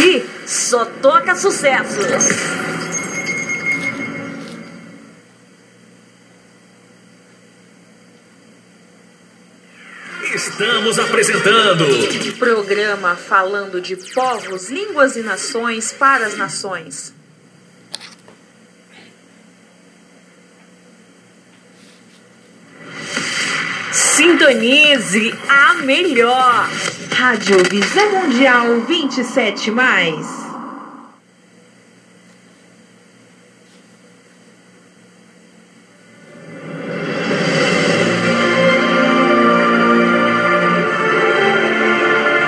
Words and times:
Aqui 0.00 0.26
só 0.46 0.86
toca 0.86 1.34
sucessos. 1.34 2.06
Estamos 10.34 10.98
apresentando 10.98 11.84
programa 12.38 13.14
falando 13.14 13.78
de 13.78 13.94
povos, 13.94 14.70
línguas 14.70 15.16
e 15.16 15.20
nações 15.20 15.92
para 15.92 16.26
as 16.26 16.34
nações. 16.34 17.12
Sintonize 23.92 25.34
a 25.46 25.74
melhor. 25.74 26.70
Rádio 27.20 27.58
Visão 27.68 28.22
Mundial 28.22 28.80
27 28.80 29.70
mais. 29.70 30.26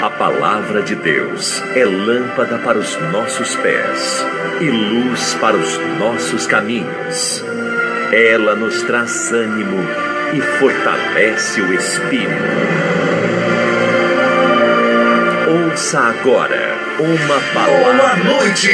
A 0.01 0.09
palavra 0.09 0.81
de 0.81 0.95
Deus 0.95 1.63
é 1.77 1.85
lâmpada 1.85 2.57
para 2.57 2.79
os 2.79 2.97
nossos 3.13 3.55
pés 3.57 4.25
e 4.59 4.71
luz 4.71 5.35
para 5.35 5.55
os 5.55 5.77
nossos 5.99 6.47
caminhos. 6.47 7.45
Ela 8.11 8.55
nos 8.55 8.83
traz 8.85 9.31
ânimo 9.33 9.87
e 10.33 10.41
fortalece 10.41 11.61
o 11.61 11.75
espírito. 11.75 13.02
Ouça 15.73 16.01
agora 16.01 16.77
uma 17.01 17.41
palavra. 17.55 17.95
Boa 17.95 18.17
noite! 18.17 18.69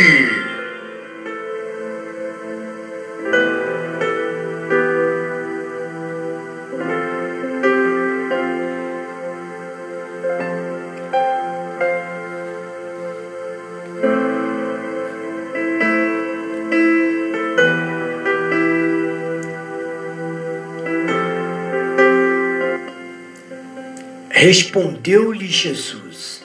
Respondeu-lhe 24.31 25.47
Jesus: 25.47 26.38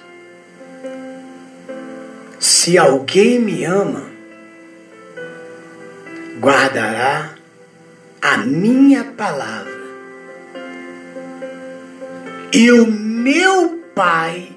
Se 2.63 2.77
alguém 2.77 3.39
me 3.39 3.65
ama, 3.65 4.05
guardará 6.39 7.35
a 8.21 8.37
minha 8.37 9.03
palavra, 9.03 9.83
e 12.53 12.71
o 12.71 12.87
meu 12.87 13.83
Pai 13.93 14.47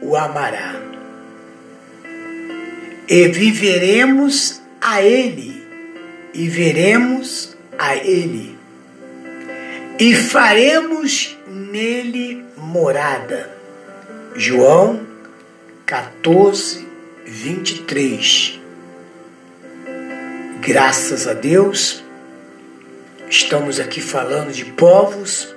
o 0.00 0.16
amará, 0.16 0.80
e 3.06 3.28
viveremos 3.28 4.62
a 4.80 5.02
Ele, 5.02 5.62
e 6.32 6.48
veremos 6.48 7.54
a 7.78 7.94
Ele, 7.96 8.56
e 10.00 10.14
faremos 10.14 11.36
nele 11.46 12.46
morada. 12.56 13.54
João 14.34 15.06
14, 15.84 16.91
23. 17.24 18.60
Graças 20.60 21.26
a 21.26 21.32
Deus, 21.32 22.02
estamos 23.28 23.78
aqui 23.80 24.00
falando 24.00 24.52
de 24.52 24.64
povos, 24.64 25.54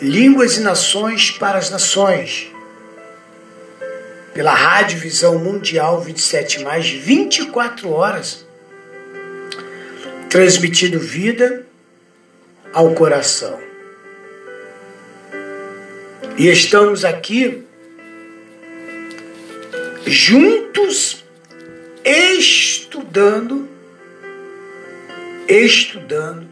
línguas 0.00 0.56
e 0.56 0.60
nações 0.60 1.30
para 1.30 1.58
as 1.58 1.70
nações. 1.70 2.50
Pela 4.32 4.54
Rádio 4.54 4.98
Visão 4.98 5.38
Mundial 5.38 6.00
27, 6.00 6.62
mais 6.62 6.88
24 6.88 7.90
horas, 7.90 8.46
transmitindo 10.28 10.98
vida 10.98 11.66
ao 12.72 12.94
coração. 12.94 13.58
E 16.38 16.48
estamos 16.48 17.04
aqui 17.04 17.66
juntos 20.10 21.24
estudando 22.04 23.68
estudando 25.46 26.48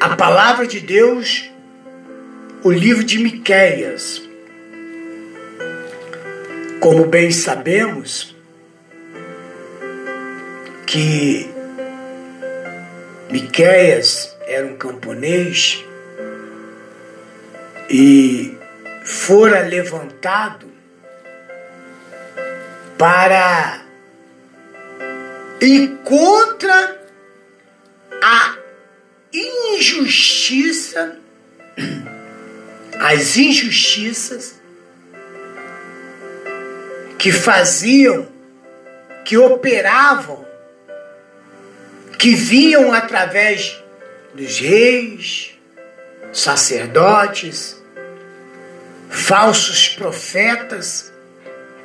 a 0.00 0.16
palavra 0.16 0.66
de 0.66 0.80
Deus, 0.80 1.50
o 2.62 2.70
livro 2.70 3.04
de 3.04 3.18
Miqueias. 3.18 4.22
Como 6.80 7.04
bem 7.04 7.30
sabemos 7.30 8.34
que 10.86 11.50
Miqueias 13.30 14.34
era 14.46 14.66
um 14.66 14.76
camponês 14.76 15.84
e 17.90 18.56
fora 19.04 19.66
levantado 19.66 20.73
para 23.04 23.82
ir 25.60 25.98
contra 26.04 27.02
a 28.22 28.56
injustiça, 29.30 31.18
as 32.98 33.36
injustiças 33.36 34.58
que 37.18 37.30
faziam, 37.30 38.26
que 39.22 39.36
operavam, 39.36 40.42
que 42.18 42.34
vinham 42.34 42.90
através 42.90 43.78
dos 44.32 44.58
reis, 44.60 45.60
sacerdotes, 46.32 47.76
falsos 49.10 49.90
profetas, 49.90 51.12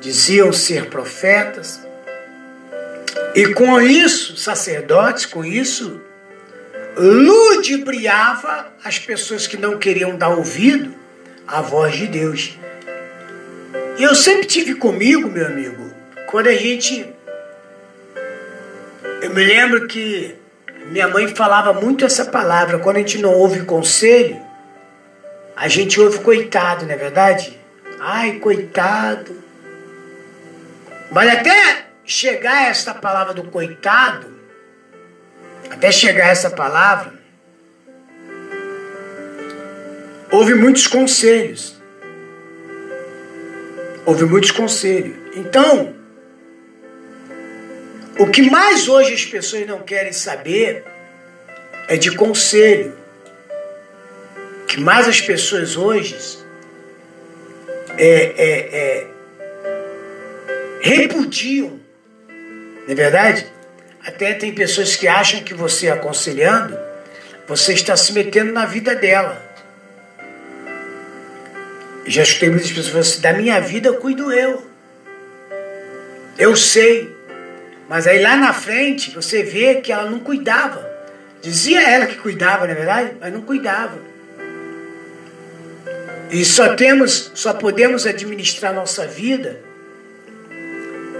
diziam 0.00 0.52
ser 0.52 0.86
profetas, 0.86 1.80
e 3.34 3.54
com 3.54 3.80
isso, 3.80 4.36
sacerdotes, 4.36 5.24
com 5.24 5.44
isso, 5.44 6.00
ludibriava 6.96 8.66
as 8.82 8.98
pessoas 8.98 9.46
que 9.46 9.56
não 9.56 9.78
queriam 9.78 10.16
dar 10.16 10.30
ouvido 10.30 10.92
à 11.46 11.60
voz 11.60 11.94
de 11.94 12.06
Deus. 12.08 12.58
E 13.98 14.02
eu 14.02 14.14
sempre 14.14 14.46
tive 14.46 14.74
comigo, 14.74 15.28
meu 15.28 15.46
amigo, 15.46 15.92
quando 16.26 16.48
a 16.48 16.54
gente. 16.54 17.06
Eu 19.22 19.30
me 19.30 19.44
lembro 19.44 19.86
que 19.86 20.34
minha 20.86 21.06
mãe 21.06 21.28
falava 21.28 21.72
muito 21.72 22.04
essa 22.04 22.24
palavra. 22.24 22.78
Quando 22.78 22.96
a 22.96 23.00
gente 23.00 23.18
não 23.18 23.34
ouve 23.34 23.60
conselho, 23.64 24.40
a 25.54 25.68
gente 25.68 26.00
ouve 26.00 26.18
coitado, 26.20 26.84
não 26.84 26.94
é 26.94 26.96
verdade? 26.96 27.58
Ai, 28.00 28.38
coitado. 28.38 29.49
Mas 31.10 31.28
até 31.28 31.86
chegar 32.04 32.68
essa 32.68 32.94
palavra 32.94 33.34
do 33.34 33.44
coitado, 33.44 34.32
até 35.70 35.90
chegar 35.90 36.28
essa 36.28 36.50
palavra, 36.50 37.12
houve 40.30 40.54
muitos 40.54 40.86
conselhos. 40.86 41.80
Houve 44.06 44.24
muitos 44.24 44.50
conselhos. 44.50 45.16
Então, 45.36 45.94
o 48.18 48.26
que 48.30 48.42
mais 48.48 48.88
hoje 48.88 49.14
as 49.14 49.24
pessoas 49.24 49.66
não 49.66 49.80
querem 49.80 50.12
saber 50.12 50.84
é 51.88 51.96
de 51.96 52.14
conselho. 52.14 52.96
O 54.62 54.66
que 54.66 54.80
mais 54.80 55.08
as 55.08 55.20
pessoas 55.20 55.76
hoje 55.76 56.16
é, 57.98 58.32
é, 58.36 58.76
é 58.76 59.19
repudiam, 60.80 61.78
não 62.86 62.92
é 62.92 62.94
verdade? 62.94 63.46
Até 64.04 64.32
tem 64.32 64.52
pessoas 64.54 64.96
que 64.96 65.06
acham 65.06 65.42
que 65.42 65.52
você 65.52 65.88
aconselhando, 65.88 66.76
você 67.46 67.74
está 67.74 67.96
se 67.96 68.12
metendo 68.12 68.52
na 68.52 68.64
vida 68.64 68.94
dela. 68.94 69.40
Já 72.06 72.22
escutei 72.22 72.48
muitas 72.48 72.70
pessoas 72.70 72.88
falando 72.88 73.02
assim, 73.02 73.20
da 73.20 73.32
minha 73.34 73.60
vida 73.60 73.92
cuido 73.92 74.32
eu. 74.32 74.66
Eu 76.38 76.56
sei. 76.56 77.14
Mas 77.88 78.06
aí 78.06 78.22
lá 78.22 78.36
na 78.36 78.52
frente 78.52 79.10
você 79.10 79.42
vê 79.42 79.76
que 79.76 79.92
ela 79.92 80.10
não 80.10 80.20
cuidava. 80.20 80.88
Dizia 81.42 81.86
ela 81.86 82.06
que 82.06 82.16
cuidava, 82.16 82.64
não 82.64 82.72
é 82.72 82.76
verdade? 82.76 83.12
Mas 83.20 83.32
não 83.32 83.42
cuidava. 83.42 83.98
E 86.30 86.44
só 86.44 86.74
temos, 86.74 87.32
só 87.34 87.52
podemos 87.52 88.06
administrar 88.06 88.72
nossa 88.72 89.06
vida 89.06 89.69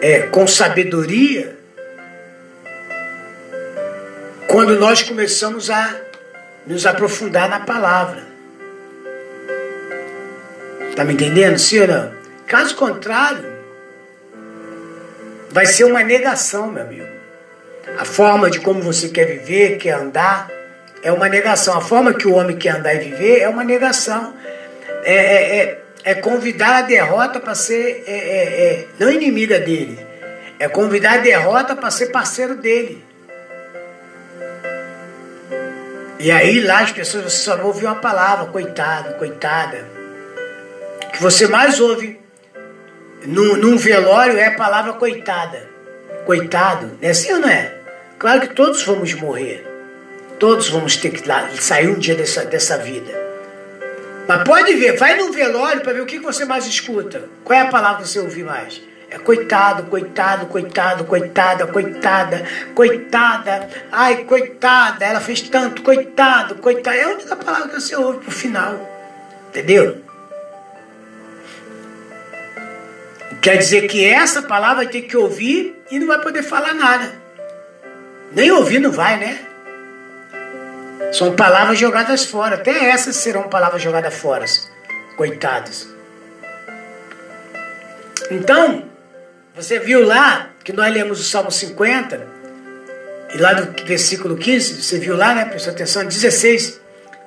é, 0.01 0.23
com 0.23 0.47
sabedoria 0.47 1.57
quando 4.47 4.79
nós 4.79 5.03
começamos 5.03 5.71
a 5.71 5.95
nos 6.67 6.85
aprofundar 6.87 7.49
na 7.49 7.61
palavra. 7.61 8.23
Está 10.91 11.05
me 11.05 11.15
entendendo, 11.15 11.57
não? 11.89 12.13
Caso 12.47 12.75
contrário, 12.75 13.45
vai 15.51 15.67
ser 15.67 15.85
uma 15.85 16.03
negação, 16.03 16.67
meu 16.67 16.83
amigo. 16.83 17.07
A 17.99 18.05
forma 18.05 18.51
de 18.51 18.61
como 18.61 18.83
você 18.83 19.09
quer 19.09 19.25
viver, 19.25 19.79
quer 19.79 19.93
andar, 19.93 20.51
é 21.03 21.13
uma 21.13 21.29
negação. 21.29 21.77
A 21.77 21.81
forma 21.81 22.13
que 22.13 22.27
o 22.27 22.35
homem 22.35 22.57
quer 22.57 22.77
andar 22.77 22.95
e 22.95 22.99
viver 22.99 23.41
é 23.41 23.49
uma 23.49 23.65
negação. 23.65 24.35
É, 25.05 25.15
é, 25.15 25.57
é, 25.59 25.80
é 26.05 26.15
convidar 26.15 26.79
a 26.79 26.83
derrota 26.83 27.41
para 27.41 27.55
ser, 27.55 28.05
é, 28.07 28.13
é, 28.13 28.73
é, 28.73 28.87
não 28.99 29.11
inimiga 29.11 29.59
dele, 29.59 29.99
é 30.59 30.69
convidar 30.69 31.15
a 31.15 31.19
derrota 31.19 31.77
para 31.77 31.91
ser 31.91 32.07
parceiro 32.07 32.55
dele. 32.57 33.05
E 36.19 36.31
aí 36.31 36.61
lá 36.61 36.81
as 36.81 36.93
pessoas, 36.93 37.25
você 37.25 37.39
só 37.39 37.59
ouve 37.63 37.87
uma 37.87 37.95
palavra, 37.95 38.47
coitado, 38.47 39.15
coitada. 39.15 39.87
O 41.07 41.13
que 41.13 41.23
você 41.23 41.49
mais 41.49 41.81
ouve 41.81 42.21
num, 43.25 43.57
num 43.57 43.77
velório 43.77 44.39
é 44.39 44.49
a 44.49 44.55
palavra 44.55 44.93
coitada. 44.93 45.69
Coitado, 46.27 46.99
é 47.01 47.11
assim 47.11 47.33
ou 47.33 47.41
não 47.41 47.49
é? 47.49 47.75
Claro 48.19 48.43
que 48.43 48.55
todos 48.55 48.83
vamos 48.85 49.15
morrer. 49.15 49.67
Todos 50.39 50.69
vamos 50.69 50.97
ter 50.97 51.11
que 51.11 51.23
sair 51.63 51.89
um 51.89 51.99
dia 51.99 52.15
dessa, 52.15 52.45
dessa 52.45 52.77
vida. 52.77 53.30
Mas 54.31 54.45
pode 54.45 54.75
ver, 54.75 54.97
vai 54.97 55.17
no 55.17 55.33
velório 55.33 55.81
para 55.81 55.93
ver 55.93 56.03
o 56.03 56.07
que 56.07 56.21
você 56.21 56.45
mais 56.45 56.65
escuta. 56.65 57.25
Qual 57.43 57.59
é 57.59 57.63
a 57.63 57.67
palavra 57.67 58.03
que 58.03 58.09
você 58.09 58.21
ouve 58.21 58.45
mais? 58.45 58.81
É 59.11 59.19
coitado, 59.19 59.83
coitado, 59.91 60.47
coitado, 60.47 61.05
coitada, 61.05 61.67
coitada, 61.67 62.47
coitada, 62.73 63.69
ai, 63.91 64.23
coitada, 64.23 65.05
ela 65.05 65.19
fez 65.19 65.41
tanto, 65.41 65.83
coitado, 65.83 66.55
coitada. 66.55 66.97
É 66.97 67.03
a 67.03 67.09
única 67.09 67.35
palavra 67.35 67.71
que 67.71 67.81
você 67.81 67.97
ouve 67.97 68.21
pro 68.21 68.31
final. 68.31 68.89
Entendeu? 69.49 70.01
Quer 73.43 73.57
dizer 73.57 73.89
que 73.89 74.05
essa 74.05 74.43
palavra 74.43 74.87
ter 74.87 75.03
que 75.03 75.17
ouvir 75.17 75.83
e 75.91 75.99
não 75.99 76.07
vai 76.07 76.21
poder 76.21 76.45
falar 76.45 76.73
nada. 76.73 77.13
Nem 78.31 78.53
ouvir 78.53 78.79
não 78.79 78.93
vai, 78.93 79.19
né? 79.19 79.50
São 81.13 81.35
palavras 81.35 81.79
jogadas 81.79 82.25
fora. 82.25 82.57
Até 82.57 82.91
essas 82.91 83.17
serão 83.17 83.49
palavras 83.49 83.83
jogadas 83.83 84.15
fora. 84.15 84.45
Coitadas. 85.17 85.89
Então, 88.31 88.85
você 89.55 89.79
viu 89.79 90.07
lá 90.07 90.51
que 90.63 90.73
nós 90.73 90.93
lemos 90.93 91.21
o 91.21 91.25
Salmo 91.25 91.51
50, 91.51 92.27
e 93.35 93.39
lá 93.39 93.55
no 93.55 93.73
versículo 93.85 94.37
15, 94.37 94.83
você 94.83 94.99
viu 94.99 95.17
lá, 95.17 95.35
né? 95.35 95.45
Prestou 95.45 95.73
atenção, 95.73 96.05
16, 96.05 96.81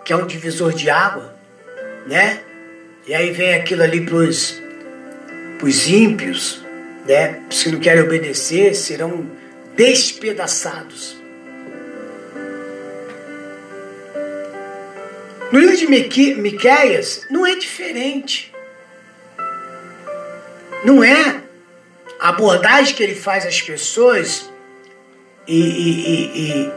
que 0.04 0.14
é 0.14 0.16
um 0.16 0.26
divisor 0.26 0.74
de 0.74 0.90
água, 0.90 1.34
né? 2.08 2.40
E 3.06 3.14
aí 3.14 3.32
vem 3.32 3.54
aquilo 3.54 3.84
ali 3.84 4.02
para 4.06 4.16
os 4.16 5.88
ímpios, 5.88 6.64
né? 7.06 7.42
Que 7.50 7.72
não 7.72 7.80
querem 7.80 8.04
obedecer 8.04 8.76
serão 8.76 9.30
despedaçados. 9.76 11.18
No 15.54 15.60
livro 15.60 15.78
de 15.78 15.86
Miqueias 15.86 17.28
não 17.30 17.46
é 17.46 17.54
diferente. 17.54 18.52
Não 20.84 21.04
é 21.04 21.44
a 22.20 22.30
abordagem 22.30 22.96
que 22.96 23.04
ele 23.04 23.14
faz 23.14 23.46
às 23.46 23.62
pessoas 23.62 24.50
e, 25.48 25.60
e, 25.60 26.72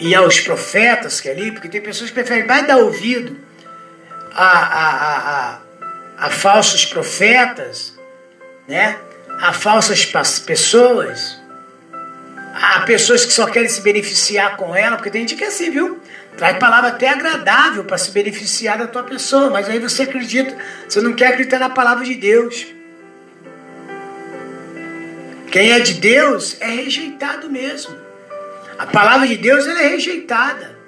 e, 0.00 0.08
e, 0.08 0.14
aos 0.16 0.40
profetas 0.40 1.20
que 1.20 1.28
é 1.28 1.30
ali, 1.30 1.52
porque 1.52 1.68
tem 1.68 1.80
pessoas 1.80 2.10
que 2.10 2.14
preferem 2.14 2.48
mais 2.48 2.66
dar 2.66 2.78
ouvido 2.78 3.36
a, 4.34 4.48
a, 4.48 4.90
a, 4.90 5.58
a, 6.16 6.26
a 6.26 6.30
falsos 6.30 6.84
profetas, 6.84 7.96
né? 8.66 8.98
a 9.40 9.52
falsas 9.52 10.04
pessoas, 10.44 11.40
a 12.54 12.80
pessoas 12.80 13.24
que 13.24 13.32
só 13.32 13.46
querem 13.46 13.68
se 13.68 13.80
beneficiar 13.82 14.56
com 14.56 14.74
ela, 14.74 14.96
porque 14.96 15.10
tem 15.10 15.20
gente 15.20 15.36
que 15.36 15.44
é 15.44 15.46
assim, 15.46 15.70
viu? 15.70 16.02
Traz 16.38 16.56
palavra 16.56 16.90
até 16.90 17.08
agradável 17.08 17.82
para 17.82 17.98
se 17.98 18.12
beneficiar 18.12 18.78
da 18.78 18.86
tua 18.86 19.02
pessoa, 19.02 19.50
mas 19.50 19.68
aí 19.68 19.80
você 19.80 20.04
acredita, 20.04 20.56
você 20.88 21.00
não 21.00 21.12
quer 21.12 21.32
acreditar 21.32 21.58
na 21.58 21.68
palavra 21.68 22.04
de 22.04 22.14
Deus. 22.14 22.64
Quem 25.50 25.72
é 25.72 25.80
de 25.80 25.94
Deus 25.94 26.56
é 26.60 26.68
rejeitado 26.68 27.50
mesmo. 27.50 27.92
A 28.78 28.86
palavra 28.86 29.26
de 29.26 29.36
Deus 29.36 29.66
ela 29.66 29.82
é 29.82 29.88
rejeitada. 29.88 30.78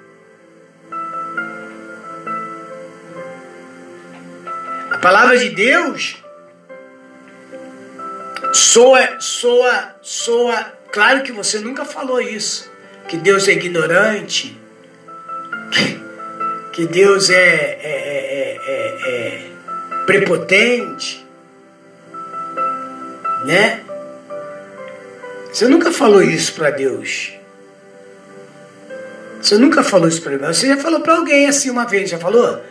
A 4.89 4.97
palavra 4.99 5.37
de 5.37 5.49
Deus 5.49 6.23
soa, 8.53 9.19
soa, 9.19 9.95
soa. 10.01 10.73
Claro 10.93 11.23
que 11.23 11.33
você 11.33 11.59
nunca 11.59 11.83
falou 11.83 12.21
isso. 12.21 12.71
Que 13.09 13.17
Deus 13.17 13.49
é 13.49 13.51
ignorante. 13.51 14.60
Que, 16.71 16.85
Deus 16.85 17.29
é, 17.29 17.35
é, 17.35 17.79
é, 17.83 18.57
é, 18.67 19.07
é 19.07 20.05
prepotente. 20.05 21.25
Né? 23.45 23.81
Você 25.51 25.67
nunca 25.67 25.91
falou 25.91 26.21
isso 26.21 26.53
para 26.53 26.69
Deus. 26.69 27.33
Você 29.41 29.57
nunca 29.57 29.83
falou 29.83 30.07
isso 30.07 30.21
para 30.21 30.37
Deus. 30.37 30.57
Você 30.57 30.67
já 30.67 30.77
falou 30.77 31.01
para 31.01 31.15
alguém 31.15 31.47
assim 31.47 31.69
uma 31.69 31.85
vez, 31.85 32.09
já 32.09 32.17
falou? 32.17 32.61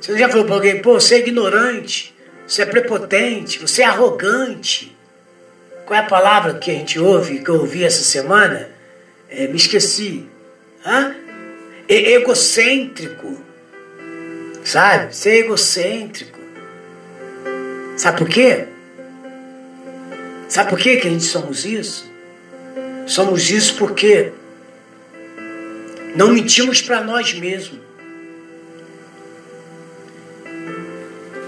Você 0.00 0.18
já 0.18 0.28
falou 0.28 0.44
para 0.44 0.54
alguém, 0.56 0.82
pô, 0.82 0.94
você 0.94 1.16
é 1.16 1.18
ignorante, 1.18 2.12
você 2.46 2.62
é 2.62 2.66
prepotente, 2.66 3.60
você 3.60 3.82
é 3.82 3.84
arrogante. 3.84 4.96
Qual 5.86 5.96
é 5.98 6.02
a 6.02 6.06
palavra 6.06 6.54
que 6.54 6.70
a 6.70 6.74
gente 6.74 6.98
ouve, 6.98 7.40
que 7.40 7.48
eu 7.48 7.56
ouvi 7.56 7.84
essa 7.84 8.02
semana? 8.02 8.68
É, 9.30 9.46
me 9.46 9.56
esqueci. 9.56 10.26
Hã? 10.84 11.14
Egocêntrico. 11.88 13.42
Sabe? 14.64 15.14
Ser 15.14 15.44
egocêntrico. 15.44 16.38
Sabe 17.96 18.18
por 18.18 18.28
quê? 18.28 18.66
Sabe 20.48 20.70
por 20.70 20.78
que, 20.78 20.96
que 20.96 21.08
a 21.08 21.10
gente 21.10 21.24
somos 21.24 21.64
isso? 21.64 22.10
Somos 23.06 23.50
isso 23.50 23.76
porque 23.76 24.32
não 26.14 26.32
mentimos 26.32 26.80
para 26.80 27.02
nós 27.02 27.32
mesmos. 27.34 27.80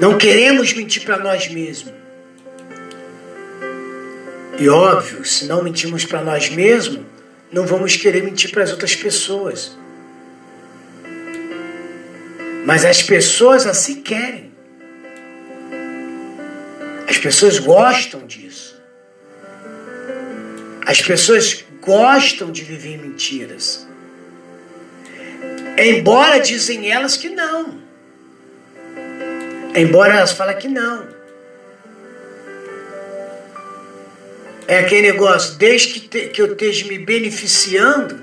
Não 0.01 0.19
queremos 0.19 0.73
mentir 0.73 1.05
para 1.05 1.19
nós 1.19 1.49
mesmos. 1.49 1.93
E 4.59 4.69
óbvio, 4.69 5.25
se 5.25 5.47
não 5.47 5.63
mentimos 5.63 6.05
para 6.05 6.23
nós 6.23 6.49
mesmos, 6.51 7.01
não 7.53 7.67
vamos 7.67 7.97
querer 7.97 8.23
mentir 8.23 8.51
para 8.51 8.65
as 8.65 8.71
outras 8.71 8.95
pessoas. 8.95 9.77
Mas 12.65 12.85
as 12.85 13.03
pessoas 13.03 13.67
assim 13.67 14.01
querem. 14.01 14.53
As 17.07 17.19
pessoas 17.19 17.59
gostam 17.59 18.27
disso. 18.27 18.83
As 20.87 21.01
pessoas 21.03 21.65
gostam 21.81 22.51
de 22.51 22.65
viver 22.65 22.99
mentiras. 22.99 23.87
Embora 25.77 26.41
dizem 26.41 26.91
elas 26.91 27.17
que 27.17 27.29
não. 27.29 27.83
Embora 29.75 30.15
elas 30.15 30.33
falem 30.33 30.57
que 30.57 30.69
não. 30.69 31.07
É 34.67 34.79
aquele 34.79 35.13
negócio, 35.13 35.57
desde 35.57 35.89
que, 35.89 36.01
te, 36.01 36.29
que 36.29 36.41
eu 36.41 36.53
esteja 36.53 36.87
me 36.87 36.99
beneficiando, 36.99 38.23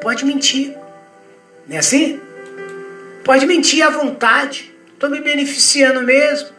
pode 0.00 0.24
mentir. 0.24 0.74
Não 1.68 1.76
é 1.76 1.78
assim? 1.78 2.20
Pode 3.24 3.46
mentir 3.46 3.82
à 3.82 3.90
vontade. 3.90 4.74
Estou 4.92 5.10
me 5.10 5.20
beneficiando 5.20 6.02
mesmo. 6.02 6.50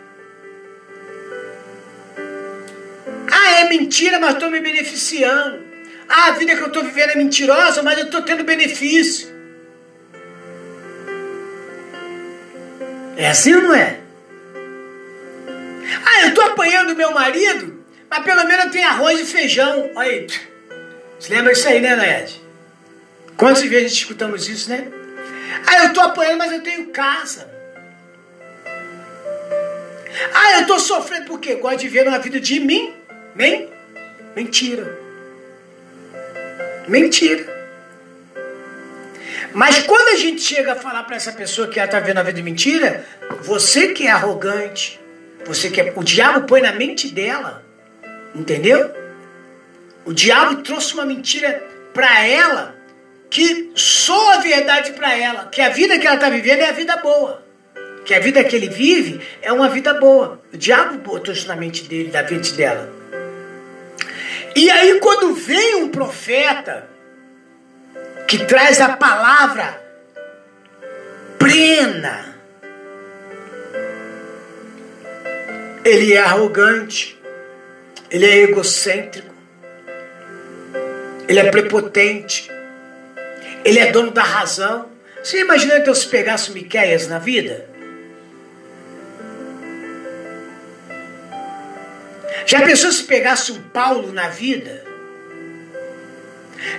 Ah, 3.32 3.60
é 3.60 3.70
mentira, 3.70 4.20
mas 4.20 4.34
estou 4.34 4.50
me 4.50 4.60
beneficiando. 4.60 5.63
Ah, 6.08 6.27
a 6.27 6.32
vida 6.32 6.56
que 6.56 6.62
eu 6.62 6.68
estou 6.68 6.84
vivendo 6.84 7.12
é 7.12 7.15
mentirosa, 7.15 7.82
mas 7.82 7.98
eu 7.98 8.06
estou 8.06 8.22
tendo 8.22 8.44
benefício. 8.44 9.30
É 13.15 13.30
assim 13.30 13.53
ou 13.53 13.62
não 13.62 13.75
é? 13.75 14.00
Ah, 16.06 16.24
eu 16.24 16.30
estou 16.30 16.44
apanhando 16.46 16.96
meu 16.96 17.12
marido, 17.12 17.84
mas 18.10 18.24
pelo 18.24 18.44
menos 18.46 18.72
tenho 18.72 18.88
arroz 18.88 19.20
e 19.20 19.25
feijão. 19.25 19.91
Olha 19.96 20.10
aí. 20.10 20.27
Você 21.20 21.34
lembra 21.34 21.53
disso 21.53 21.68
aí, 21.68 21.80
né, 21.80 21.96
Naed? 21.96 22.41
Quantas 23.38 23.63
vezes 23.63 23.94
escutamos 23.94 24.50
isso, 24.50 24.70
né? 24.70 25.00
Ah, 25.65 25.84
eu 25.84 25.88
estou 25.88 26.03
apanhando, 26.03 26.38
mas 26.38 26.51
eu 26.51 26.62
tenho 26.62 26.88
casa. 26.88 27.50
Ah, 30.34 30.53
eu 30.55 30.62
estou 30.62 30.79
sofrendo 30.79 31.25
porque 31.25 31.55
gosto 31.55 31.79
de 31.79 31.88
ver 31.88 32.08
uma 32.08 32.20
vida 32.20 32.39
de 32.39 32.60
mim 32.60 32.93
Men 33.36 33.70
mentira. 34.36 35.00
Mentira. 36.88 37.46
Mas 39.53 39.79
quando 39.79 40.10
a 40.10 40.17
gente 40.17 40.41
chega 40.41 40.74
a 40.74 40.75
falar 40.75 41.03
para 41.03 41.15
essa 41.15 41.31
pessoa 41.31 41.67
que 41.67 41.79
ela 41.79 41.86
está 41.86 42.00
vendo 42.00 42.17
a 42.17 42.24
vida 42.24 42.38
de 42.38 42.43
mentira, 42.43 43.05
você 43.41 43.89
que 43.89 44.08
é 44.08 44.12
arrogante, 44.12 45.00
você 45.46 45.70
que 45.70 45.81
é, 45.81 45.93
o 45.96 46.03
diabo 46.03 46.48
põe 46.48 46.62
na 46.62 46.72
mente 46.72 47.10
dela, 47.10 47.63
entendeu? 48.34 48.93
O 50.05 50.13
diabo 50.13 50.62
trouxe 50.62 50.93
uma 50.93 51.05
mentira 51.05 51.62
para 51.93 52.25
ela 52.25 52.75
que 53.31 53.71
só 53.75 54.33
a 54.33 54.38
verdade 54.39 54.91
para 54.91 55.17
ela, 55.17 55.45
que 55.45 55.61
a 55.61 55.69
vida 55.69 55.97
que 55.97 56.05
ela 56.05 56.17
está 56.17 56.29
vivendo 56.29 56.59
é 56.59 56.69
a 56.69 56.73
vida 56.73 56.97
boa. 56.97 57.41
Que 58.03 58.13
a 58.13 58.19
vida 58.19 58.43
que 58.43 58.53
ele 58.53 58.67
vive 58.67 59.21
é 59.41 59.53
uma 59.53 59.69
vida 59.69 59.93
boa. 59.93 60.41
O 60.53 60.57
diabo 60.57 60.97
botou 60.97 61.33
isso 61.33 61.47
na 61.47 61.55
mente 61.55 61.83
dele, 61.85 62.09
da 62.09 62.23
mente 62.23 62.53
dela. 62.53 62.91
E 64.53 64.69
aí, 64.69 65.00
quando 65.00 65.33
vem 65.33 65.75
um 65.75 65.88
profeta 65.88 66.89
que 68.27 68.43
traz 68.45 68.81
a 68.81 68.97
palavra 68.97 69.81
plena, 71.39 72.35
ele 75.85 76.13
é 76.13 76.19
arrogante, 76.19 77.17
ele 78.09 78.25
é 78.25 78.39
egocêntrico, 78.39 79.33
ele 81.29 81.39
é 81.39 81.50
prepotente, 81.50 82.50
ele 83.63 83.80
é 83.80 83.91
dono 83.91 84.12
da 84.12 84.24
razão. 84.24 84.89
Você 85.24 85.39
imagina 85.39 85.77
então 85.77 85.94
se 85.94 86.08
pegasse 86.08 86.51
Miquéias 86.51 87.08
na 87.08 87.20
vida? 87.20 87.70
Já 92.46 92.62
pensou 92.62 92.91
se 92.91 93.03
pegasse 93.03 93.51
um 93.51 93.62
Paulo 93.62 94.12
na 94.12 94.27
vida? 94.30 94.84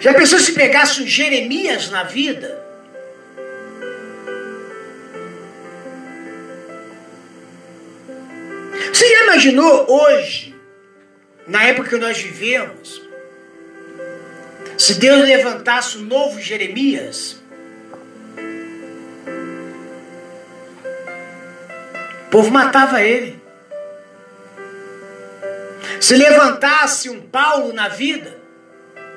Já 0.00 0.12
pensou 0.14 0.38
se 0.38 0.52
pegasse 0.52 1.02
um 1.02 1.06
Jeremias 1.06 1.90
na 1.90 2.02
vida? 2.02 2.62
Você 8.92 9.08
já 9.08 9.24
imaginou 9.24 9.86
hoje, 9.88 10.54
na 11.46 11.64
época 11.64 11.90
que 11.90 11.96
nós 11.96 12.18
vivemos, 12.18 13.01
se 14.82 14.94
Deus 14.94 15.22
levantasse 15.22 15.96
um 15.96 16.02
novo 16.02 16.40
Jeremias? 16.40 17.36
O 22.26 22.30
povo 22.32 22.50
matava 22.50 23.00
ele. 23.00 23.40
Se 26.00 26.16
levantasse 26.16 27.08
um 27.08 27.20
Paulo 27.20 27.72
na 27.72 27.86
vida, 27.86 28.36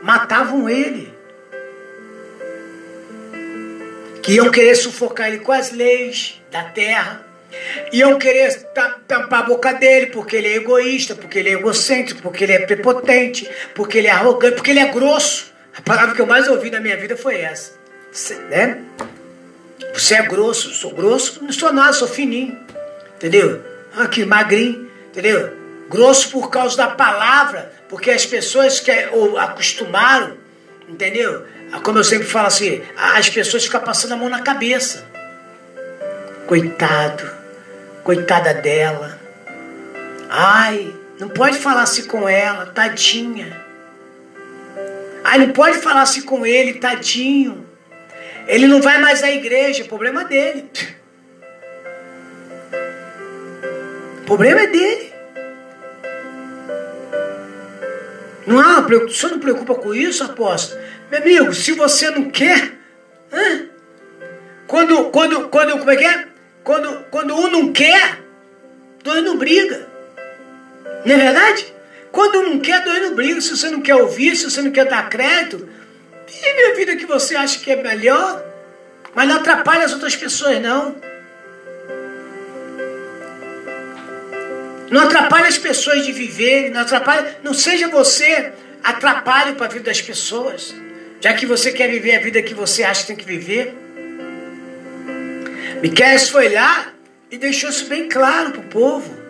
matavam 0.04 0.70
ele. 0.70 1.12
Que 4.22 4.34
iam 4.34 4.52
querer 4.52 4.76
sufocar 4.76 5.30
ele 5.30 5.40
com 5.40 5.52
as 5.52 5.72
leis 5.72 6.40
da 6.52 6.66
terra. 6.66 7.26
Iam 7.92 8.20
querer 8.20 8.54
tampar 9.08 9.40
a 9.40 9.44
boca 9.48 9.74
dele 9.74 10.08
porque 10.08 10.36
ele 10.36 10.48
é 10.48 10.58
egoísta, 10.58 11.16
porque 11.16 11.40
ele 11.40 11.50
é 11.50 11.54
egocêntrico, 11.54 12.22
porque 12.22 12.44
ele 12.44 12.54
é 12.54 12.68
prepotente, 12.68 13.50
porque 13.74 13.98
ele 13.98 14.08
é 14.08 14.12
arrogante, 14.12 14.54
porque 14.54 14.70
ele 14.70 14.80
é 14.80 14.92
grosso. 14.92 15.55
A 15.78 15.82
palavra 15.82 16.16
que 16.16 16.22
eu 16.22 16.26
mais 16.26 16.48
ouvi 16.48 16.70
na 16.70 16.80
minha 16.80 16.98
vida 16.98 17.18
foi 17.18 17.42
essa. 17.42 17.74
Você, 18.12 18.36
né? 18.36 18.82
Você 19.94 20.16
é 20.16 20.24
grosso, 20.24 20.70
sou 20.74 20.92
grosso, 20.92 21.44
não 21.44 21.52
sou 21.52 21.74
nada, 21.74 21.94
sou 21.94 22.08
fininho. 22.08 22.58
Entendeu? 23.16 23.62
Aqui, 23.98 24.26
magrinho, 24.26 24.90
entendeu? 25.08 25.54
Grosso 25.90 26.30
por 26.32 26.50
causa 26.50 26.78
da 26.78 26.88
palavra, 26.88 27.72
porque 27.90 28.10
as 28.10 28.26
pessoas 28.26 28.80
que 28.80 28.92
ou 29.12 29.38
acostumaram, 29.38 30.38
entendeu? 30.88 31.46
Como 31.84 32.00
eu 32.00 32.04
sempre 32.04 32.28
falo 32.28 32.48
assim, 32.48 32.82
as 32.96 33.30
pessoas 33.30 33.66
ficam 33.66 33.82
passando 33.82 34.14
a 34.14 34.18
mão 34.18 34.30
na 34.30 34.42
cabeça. 34.42 35.06
Coitado, 36.48 37.30
coitada 38.04 38.54
dela. 38.54 39.20
Ai, 40.30 40.96
não 41.20 41.30
pode 41.30 41.58
falar 41.58 41.84
assim 41.84 42.06
com 42.06 42.28
ela, 42.28 42.66
tadinha. 42.68 43.65
Ai, 45.28 45.40
não 45.40 45.50
pode 45.50 45.80
falar 45.80 46.04
assim 46.04 46.22
com 46.22 46.46
ele, 46.46 46.76
tadinho. 46.76 47.68
Ele 48.48 48.68
não 48.68 48.80
vai 48.80 49.00
mais 49.00 49.24
à 49.24 49.32
igreja, 49.32 49.84
problema 49.84 50.24
dele. 50.24 50.70
O 54.22 54.26
problema 54.28 54.62
é 54.62 54.68
dele. 54.68 55.14
Não 58.46 58.60
há, 58.60 58.82
você 58.82 59.28
não 59.28 59.40
preocupa 59.40 59.74
com 59.74 59.96
isso, 59.96 60.24
apóstolo? 60.24 60.80
Meu 61.10 61.20
amigo, 61.20 61.54
se 61.56 61.72
você 61.72 62.12
não 62.12 62.30
quer, 62.30 62.74
quando, 64.68 65.06
quando, 65.06 65.50
quando, 65.50 65.80
como 65.80 65.90
é 65.90 65.96
que 65.96 66.06
é? 66.06 66.28
Quando, 66.64 67.04
quando 67.10 67.36
um 67.36 67.50
não 67.50 67.74
quer, 67.74 68.20
dois 69.04 69.24
não 69.24 69.40
briga. 69.40 69.88
Não 71.04 71.16
é 71.16 71.18
verdade? 71.18 71.75
Quando 72.16 72.44
não 72.44 72.62
quer, 72.62 72.82
dois 72.82 73.02
não 73.02 73.14
briga. 73.14 73.42
Se 73.42 73.50
você 73.50 73.70
não 73.70 73.82
quer 73.82 73.96
ouvir, 73.96 74.38
se 74.38 74.50
você 74.50 74.62
não 74.62 74.72
quer 74.72 74.86
dar 74.86 75.10
crédito, 75.10 75.68
vive 76.26 76.64
a 76.72 76.74
vida 76.74 76.96
que 76.96 77.06
você 77.06 77.36
acha 77.36 77.60
que 77.60 77.70
é 77.70 77.76
melhor, 77.76 78.42
mas 79.14 79.28
não 79.28 79.36
atrapalha 79.36 79.84
as 79.84 79.92
outras 79.92 80.16
pessoas, 80.16 80.62
não. 80.62 80.96
Não 84.90 85.02
atrapalhe 85.02 85.48
as 85.48 85.58
pessoas 85.58 86.06
de 86.06 86.14
viver, 86.14 86.72
não 86.72 86.80
atrapalhe, 86.80 87.28
não 87.44 87.54
seja 87.54 87.90
você 87.90 88.54
atrapalho 88.82 89.56
para 89.56 89.66
a 89.66 89.70
vida 89.70 89.84
das 89.84 90.02
pessoas, 90.02 90.74
já 91.20 91.34
que 91.34 91.46
você 91.46 91.74
quer 91.74 91.90
viver 91.90 92.16
a 92.16 92.22
vida 92.22 92.42
que 92.42 92.54
você 92.54 92.82
acha 92.84 93.02
que 93.02 93.08
tem 93.08 93.16
que 93.18 93.26
viver. 93.26 93.76
Miquel 95.82 96.18
foi 96.20 96.48
lá 96.48 96.94
e 97.30 97.38
deixou 97.38 97.70
isso 97.70 97.88
bem 97.88 98.08
claro 98.08 98.52
para 98.52 98.62
o 98.62 98.68
povo. 98.68 99.25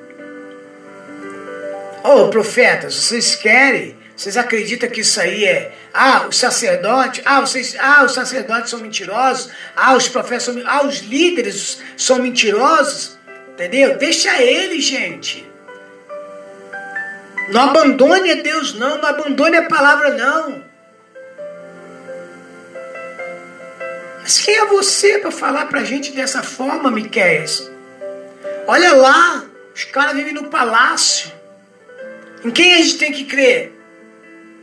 Ô 2.05 2.25
oh, 2.25 2.29
profetas, 2.29 2.93
vocês 2.93 3.33
querem? 3.33 3.97
Vocês 4.15 4.37
acreditam 4.37 4.87
que 4.87 5.01
isso 5.01 5.19
aí 5.19 5.43
é. 5.43 5.75
Ah, 5.91 6.27
os 6.29 6.37
sacerdotes, 6.37 7.23
ah, 7.25 7.41
vocês, 7.41 7.75
ah, 7.79 8.03
os 8.05 8.13
sacerdotes 8.13 8.69
são 8.69 8.79
mentirosos, 8.79 9.49
ah, 9.75 9.95
os 9.95 10.07
profetas 10.07 10.43
são 10.43 10.55
ah, 10.67 10.85
os 10.85 10.99
líderes 10.99 11.81
são 11.97 12.19
mentirosos. 12.19 13.17
Entendeu? 13.53 13.97
Deixa 13.97 14.39
ele, 14.39 14.79
gente. 14.81 15.51
Não 17.49 17.71
abandone 17.71 18.33
a 18.33 18.35
Deus, 18.35 18.75
não. 18.75 18.99
Não 18.99 19.09
abandone 19.09 19.57
a 19.57 19.67
palavra, 19.67 20.13
não. 20.13 20.63
Mas 24.21 24.37
quem 24.41 24.55
é 24.55 24.65
você 24.67 25.17
para 25.17 25.31
falar 25.31 25.65
para 25.65 25.79
a 25.79 25.83
gente 25.83 26.11
dessa 26.11 26.43
forma, 26.43 26.91
Miquéias? 26.91 27.71
Olha 28.67 28.93
lá, 28.93 29.43
os 29.73 29.85
caras 29.85 30.15
vivem 30.15 30.33
no 30.35 30.51
palácio. 30.51 31.34
Em 32.45 32.51
quem 32.51 32.75
a 32.75 32.77
gente 32.77 32.97
tem 32.99 33.11
que 33.11 33.25
crer? 33.25 33.73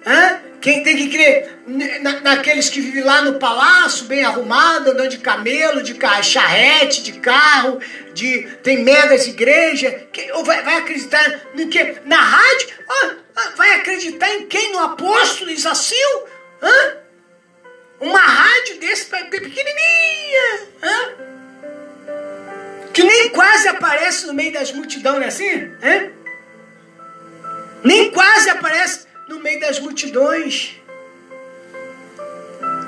Hã? 0.07 0.41
Quem 0.61 0.85
tem 0.85 0.97
que 0.97 1.09
crer 1.09 1.59
na, 2.01 2.21
naqueles 2.21 2.71
que 2.71 2.81
vivem 2.81 3.03
lá 3.03 3.23
no 3.23 3.41
palácio, 3.41 4.07
bem 4.07 4.25
arrumado, 4.25 4.93
andando 4.93 5.09
de 5.09 5.19
camelo, 5.19 5.83
de 5.83 5.99
charrete, 6.23 7.03
de 7.03 7.15
carro, 7.15 7.81
de 8.15 8.43
tem 8.63 8.85
megas 8.85 9.27
igrejas, 9.27 9.93
ou 10.35 10.45
vai, 10.45 10.63
vai 10.63 10.77
acreditar 10.77 11.41
no 11.57 11.67
que? 11.67 11.97
Na 12.05 12.23
rádio? 12.23 12.69
vai 13.57 13.75
acreditar 13.75 14.33
em 14.33 14.47
quem? 14.47 14.71
No 14.71 14.79
apóstolo 14.79 15.51
Isacil? 15.51 16.23
Hã? 16.63 16.97
Uma 17.99 18.21
rádio 18.21 18.79
desse 18.79 19.07
pequenininha, 19.07 20.61
hã? 20.85 21.33
que 22.95 23.03
nem 23.03 23.31
quase 23.31 23.67
aparece 23.67 24.27
no 24.29 24.35
meio 24.35 24.53
das 24.53 24.71
multidões, 24.71 25.17
não 25.17 25.25
é 25.25 25.27
assim? 25.27 25.73
Hã? 25.83 26.22
Nem 27.83 28.11
quase 28.11 28.49
aparece 28.51 29.07
no 29.29 29.41
meio 29.41 29.61
das 29.61 29.81
multidões. 29.81 30.77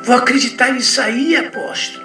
Vou 0.05 0.17
acreditar 0.17 0.73
nisso 0.73 1.01
aí, 1.01 1.35
apóstolo. 1.35 2.05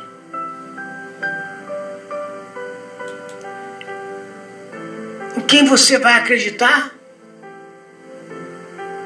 Em 5.38 5.42
quem 5.42 5.66
você 5.66 6.00
vai 6.00 6.14
acreditar? 6.14 6.96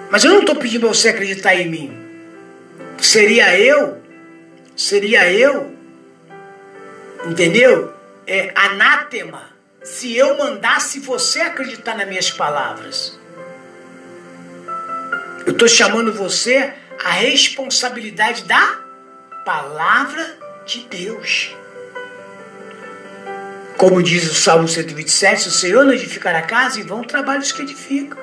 Mas 0.10 0.24
eu 0.24 0.32
não 0.32 0.42
estou 0.42 0.56
pedindo 0.56 0.88
você 0.88 1.10
acreditar 1.10 1.56
em 1.56 1.68
mim. 1.68 2.04
Seria 3.00 3.60
eu? 3.60 4.02
Seria 4.76 5.32
eu? 5.32 5.76
Entendeu? 7.26 7.94
É 8.26 8.52
anátema 8.56 9.50
se 9.84 10.16
eu 10.16 10.38
mandasse 10.38 11.00
você 11.00 11.42
acreditar 11.42 11.98
nas 11.98 12.08
minhas 12.08 12.32
palavras. 12.32 13.20
Eu 15.54 15.56
estou 15.56 15.68
chamando 15.68 16.12
você 16.12 16.74
à 17.06 17.12
responsabilidade 17.12 18.44
da 18.46 18.80
palavra 19.46 20.36
de 20.66 20.80
Deus. 20.90 21.56
Como 23.78 24.02
diz 24.02 24.32
o 24.32 24.34
Salmo 24.34 24.68
127, 24.68 25.50
o 25.50 25.52
Senhor 25.52 25.86
não 25.86 25.94
edificar 25.94 26.36
a 26.36 26.42
casa, 26.42 26.84
vão 26.84 27.04
trabalhos 27.04 27.52
que 27.52 27.62
edificam. 27.62 28.18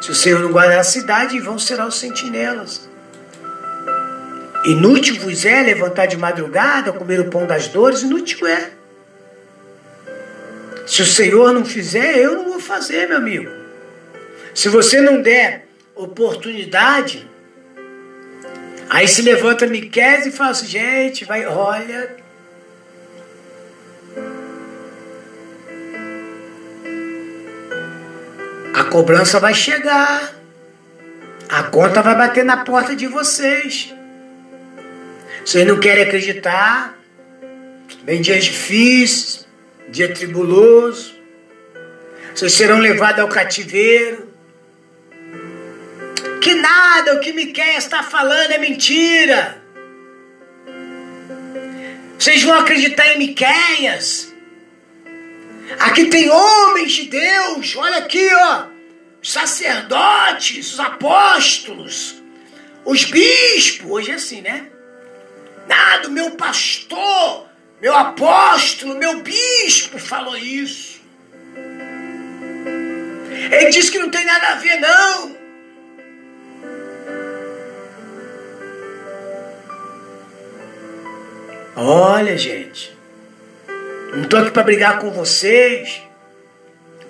Se 0.00 0.12
o 0.12 0.14
Senhor 0.14 0.38
não 0.38 0.52
guardar 0.52 0.78
a 0.78 0.84
cidade, 0.84 1.40
vão 1.40 1.58
serão 1.58 1.88
os 1.88 1.98
sentinelas. 1.98 2.88
Inútil 4.64 5.18
vos 5.18 5.44
é 5.44 5.62
levantar 5.62 6.06
de 6.06 6.16
madrugada, 6.16 6.92
comer 6.92 7.18
o 7.18 7.28
pão 7.28 7.44
das 7.44 7.66
dores, 7.66 8.02
inútil 8.02 8.46
é. 8.46 8.70
Se 10.86 11.02
o 11.02 11.06
Senhor 11.06 11.52
não 11.52 11.64
fizer, 11.64 12.18
eu 12.18 12.36
não 12.36 12.50
vou 12.50 12.60
fazer, 12.60 13.08
meu 13.08 13.16
amigo. 13.16 13.50
Se 14.54 14.68
você 14.68 15.00
não 15.00 15.20
der 15.20 15.71
oportunidade, 16.04 17.28
aí 18.88 19.06
se 19.06 19.22
levanta 19.22 19.66
Miquel 19.66 20.26
e 20.26 20.32
fala 20.32 20.50
assim, 20.50 20.66
gente, 20.66 21.24
vai, 21.24 21.46
olha. 21.46 22.16
A 28.74 28.84
cobrança 28.84 29.38
vai 29.38 29.54
chegar. 29.54 30.34
A 31.48 31.64
conta 31.64 32.00
vai 32.00 32.16
bater 32.16 32.44
na 32.44 32.64
porta 32.64 32.96
de 32.96 33.06
vocês. 33.06 33.94
Vocês 35.44 35.66
não 35.66 35.78
querem 35.78 36.04
acreditar? 36.04 36.98
Vem 38.04 38.22
dias 38.22 38.44
difíceis, 38.44 39.46
dia 39.88 40.12
tribuloso. 40.12 41.14
Vocês 42.34 42.54
serão 42.54 42.78
levados 42.78 43.20
ao 43.20 43.28
cativeiro. 43.28 44.31
Nada, 46.54 47.14
o 47.14 47.20
que 47.20 47.32
Miqueias 47.32 47.84
está 47.84 48.02
falando 48.02 48.52
é 48.52 48.58
mentira. 48.58 49.62
Vocês 52.18 52.42
vão 52.42 52.58
acreditar 52.60 53.08
em 53.14 53.18
Miqueias? 53.18 54.32
Aqui 55.78 56.06
tem 56.06 56.30
homens 56.30 56.92
de 56.92 57.06
Deus, 57.06 57.74
olha 57.76 57.98
aqui, 57.98 58.28
ó. 58.34 58.66
Sacerdotes, 59.22 60.72
os 60.72 60.80
apóstolos, 60.80 62.16
os 62.84 63.04
bispos, 63.04 63.90
hoje 63.90 64.10
é 64.10 64.14
assim, 64.14 64.40
né? 64.40 64.66
Nada, 65.66 66.08
meu 66.08 66.32
pastor, 66.32 67.48
meu 67.80 67.96
apóstolo, 67.96 68.96
meu 68.96 69.22
bispo 69.22 69.98
falou 69.98 70.36
isso. 70.36 71.00
Ele 73.50 73.70
disse 73.70 73.90
que 73.90 73.98
não 73.98 74.10
tem 74.10 74.24
nada 74.24 74.48
a 74.48 74.54
ver, 74.56 74.80
não. 74.80 75.41
Olha, 81.74 82.36
gente. 82.36 82.96
Não 84.12 84.22
estou 84.22 84.38
aqui 84.40 84.50
para 84.50 84.62
brigar 84.62 84.98
com 84.98 85.10
vocês. 85.10 86.02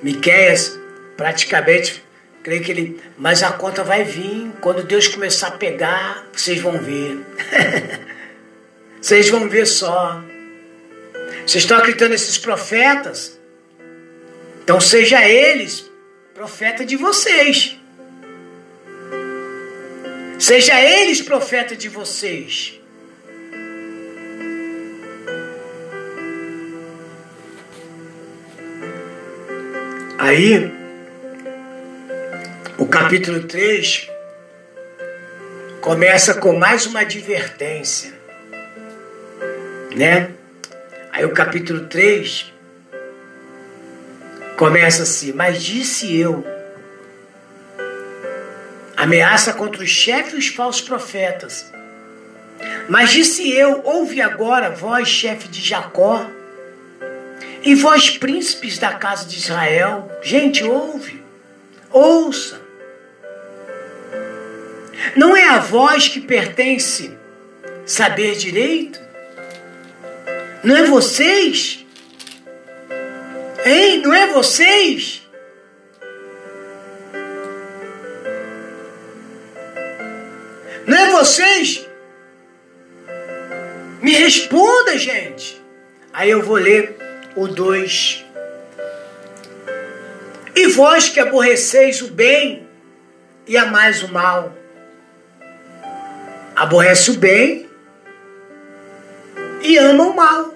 Miqueias, 0.02 0.78
praticamente, 1.16 2.02
creio 2.42 2.62
que 2.62 2.70
ele. 2.70 3.00
Mas 3.18 3.42
a 3.42 3.52
conta 3.52 3.82
vai 3.82 4.04
vir. 4.04 4.52
Quando 4.60 4.84
Deus 4.84 5.08
começar 5.08 5.48
a 5.48 5.52
pegar, 5.52 6.26
vocês 6.32 6.60
vão 6.60 6.78
ver. 6.78 7.18
Vocês 9.02 9.28
vão 9.28 9.48
ver 9.48 9.66
só. 9.66 10.22
Vocês 11.44 11.64
estão 11.64 11.76
acreditando 11.76 12.12
nesses 12.12 12.38
profetas? 12.38 13.36
Então 14.62 14.80
seja 14.80 15.28
eles 15.28 15.90
profeta 16.32 16.84
de 16.84 16.96
vocês. 16.96 17.76
Seja 20.38 20.80
eles 20.80 21.20
profeta 21.20 21.74
de 21.74 21.88
vocês. 21.88 22.80
Aí, 30.24 30.72
o 32.78 32.86
capítulo 32.86 33.42
3 33.42 34.08
começa 35.80 36.34
com 36.34 36.56
mais 36.56 36.86
uma 36.86 37.00
advertência 37.00 38.22
né? 39.96 40.30
Aí 41.10 41.24
o 41.24 41.32
capítulo 41.32 41.86
3 41.86 42.52
começa 44.56 45.02
assim: 45.02 45.32
Mas 45.32 45.60
disse 45.60 46.16
eu, 46.16 46.46
ameaça 48.96 49.52
contra 49.52 49.82
os 49.82 49.90
chefes 49.90 50.34
e 50.34 50.36
os 50.36 50.48
falsos 50.48 50.82
profetas. 50.82 51.72
Mas 52.88 53.10
disse 53.10 53.50
eu: 53.50 53.82
Ouve 53.84 54.20
agora, 54.20 54.70
vós, 54.70 55.08
chefe 55.08 55.48
de 55.48 55.60
Jacó, 55.60 56.24
e 57.64 57.74
vós, 57.74 58.10
príncipes 58.10 58.78
da 58.78 58.92
casa 58.94 59.26
de 59.26 59.36
Israel. 59.36 60.10
Gente, 60.22 60.64
ouve, 60.64 61.22
ouça. 61.90 62.60
Não 65.16 65.36
é 65.36 65.48
a 65.48 65.58
vós 65.58 66.08
que 66.08 66.20
pertence 66.20 67.16
saber 67.86 68.34
direito? 68.36 69.00
Não 70.62 70.76
é 70.76 70.84
vocês? 70.84 71.84
Hein? 73.64 74.02
Não 74.02 74.14
é 74.14 74.26
vocês? 74.28 75.22
Não 80.86 80.98
é 80.98 81.10
vocês? 81.12 81.86
Me 84.00 84.12
responda, 84.12 84.98
gente. 84.98 85.62
Aí 86.12 86.30
eu 86.30 86.42
vou 86.42 86.56
ler 86.56 87.01
o 87.36 87.48
2. 87.48 88.24
E 90.54 90.66
vós 90.68 91.08
que 91.08 91.18
aborreceis 91.18 92.02
o 92.02 92.08
bem 92.08 92.68
e 93.46 93.56
amais 93.56 94.02
o 94.02 94.12
mal. 94.12 94.52
Aborrece 96.54 97.10
o 97.10 97.16
bem 97.16 97.68
e 99.62 99.78
ama 99.78 100.04
o 100.04 100.14
mal. 100.14 100.54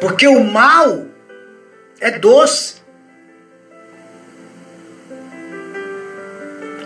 Porque 0.00 0.26
o 0.26 0.42
mal 0.42 1.06
é 2.00 2.18
doce. 2.18 2.82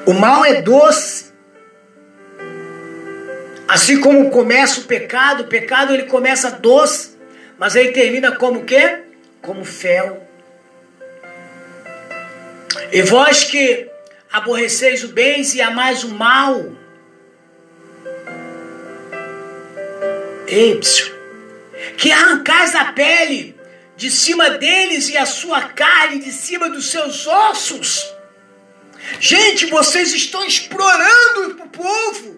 O 0.07 0.14
mal 0.14 0.44
é 0.44 0.62
doce. 0.62 1.27
Assim 3.68 4.00
como 4.00 4.31
começa 4.31 4.81
o 4.81 4.85
pecado, 4.85 5.42
o 5.42 5.46
pecado 5.46 5.92
ele 5.92 6.04
começa 6.04 6.50
doce, 6.50 7.11
mas 7.59 7.76
ele 7.76 7.92
termina 7.92 8.35
como 8.35 8.64
quê? 8.64 9.00
Como 9.42 9.62
fel. 9.62 10.26
E 12.90 13.02
vós 13.02 13.44
que 13.44 13.87
aborreceis 14.33 15.04
o 15.04 15.09
bem 15.09 15.42
e 15.54 15.61
amais 15.61 16.02
o 16.02 16.09
mal, 16.09 16.72
Epsilon, 20.46 21.14
que 21.98 22.11
arrancais 22.11 22.74
a 22.74 22.87
pele 22.87 23.54
de 23.98 24.11
cima 24.11 24.50
deles 24.50 25.11
e 25.11 25.16
a 25.18 25.26
sua 25.26 25.61
carne 25.61 26.20
de 26.20 26.33
cima 26.33 26.70
dos 26.70 26.90
seus 26.90 27.26
ossos. 27.26 28.11
Gente, 29.20 29.66
vocês 29.66 30.14
estão 30.14 30.46
explorando 30.46 31.62
o 31.62 31.68
povo. 31.68 32.38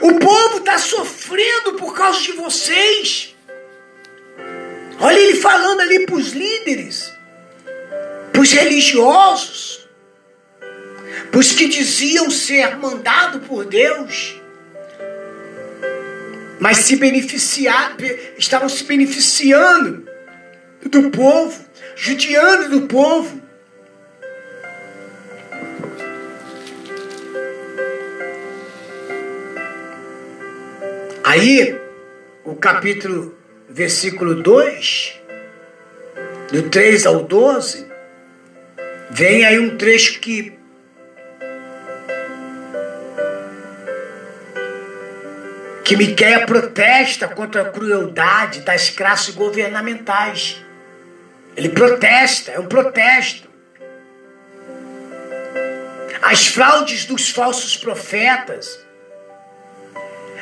O 0.00 0.18
povo 0.18 0.58
está 0.58 0.78
sofrendo 0.78 1.74
por 1.74 1.94
causa 1.94 2.20
de 2.20 2.32
vocês. 2.32 3.34
Olha 5.00 5.18
ele 5.18 5.40
falando 5.40 5.80
ali 5.80 6.06
para 6.06 6.16
os 6.16 6.32
líderes, 6.32 7.12
para 8.32 8.42
os 8.42 8.52
religiosos, 8.52 9.88
para 11.30 11.40
os 11.40 11.52
que 11.52 11.68
diziam 11.68 12.30
ser 12.30 12.76
mandado 12.76 13.40
por 13.40 13.64
Deus 13.64 14.40
mas 16.60 16.76
se 16.76 16.96
beneficiar, 16.96 17.96
estavam 18.36 18.68
se 18.68 18.84
beneficiando 18.84 20.06
do 20.84 21.10
povo, 21.10 21.58
judiando 21.96 22.68
do 22.68 22.86
povo. 22.86 23.40
Aí, 31.32 31.80
o 32.44 32.56
capítulo, 32.56 33.38
versículo 33.68 34.42
2, 34.42 35.20
do 36.50 36.68
3 36.68 37.06
ao 37.06 37.22
12, 37.22 37.86
vem 39.10 39.44
aí 39.44 39.60
um 39.60 39.76
trecho 39.76 40.18
que 40.18 40.58
que 45.84 45.96
Miquéia 45.96 46.44
protesta 46.46 47.28
contra 47.28 47.62
a 47.62 47.70
crueldade 47.70 48.62
das 48.62 48.90
classes 48.90 49.32
governamentais. 49.32 50.60
Ele 51.56 51.68
protesta, 51.68 52.50
é 52.50 52.58
um 52.58 52.66
protesto. 52.66 53.48
As 56.22 56.48
fraudes 56.48 57.04
dos 57.04 57.30
falsos 57.30 57.76
profetas, 57.76 58.84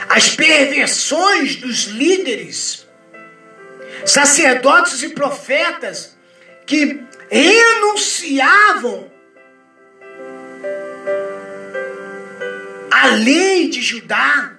as 0.08 0.30
perversões 0.34 1.56
dos 1.56 1.84
líderes, 1.84 2.86
sacerdotes 4.06 5.02
e 5.02 5.10
profetas 5.10 6.16
que 6.66 7.02
renunciavam 7.30 9.10
a 12.90 13.06
lei 13.16 13.68
de 13.68 13.82
Judá. 13.82 14.54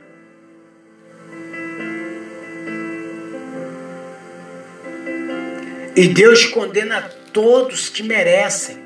E 5.95 6.07
Deus 6.07 6.45
condena 6.45 7.01
todos 7.33 7.89
que 7.89 8.03
merecem. 8.03 8.78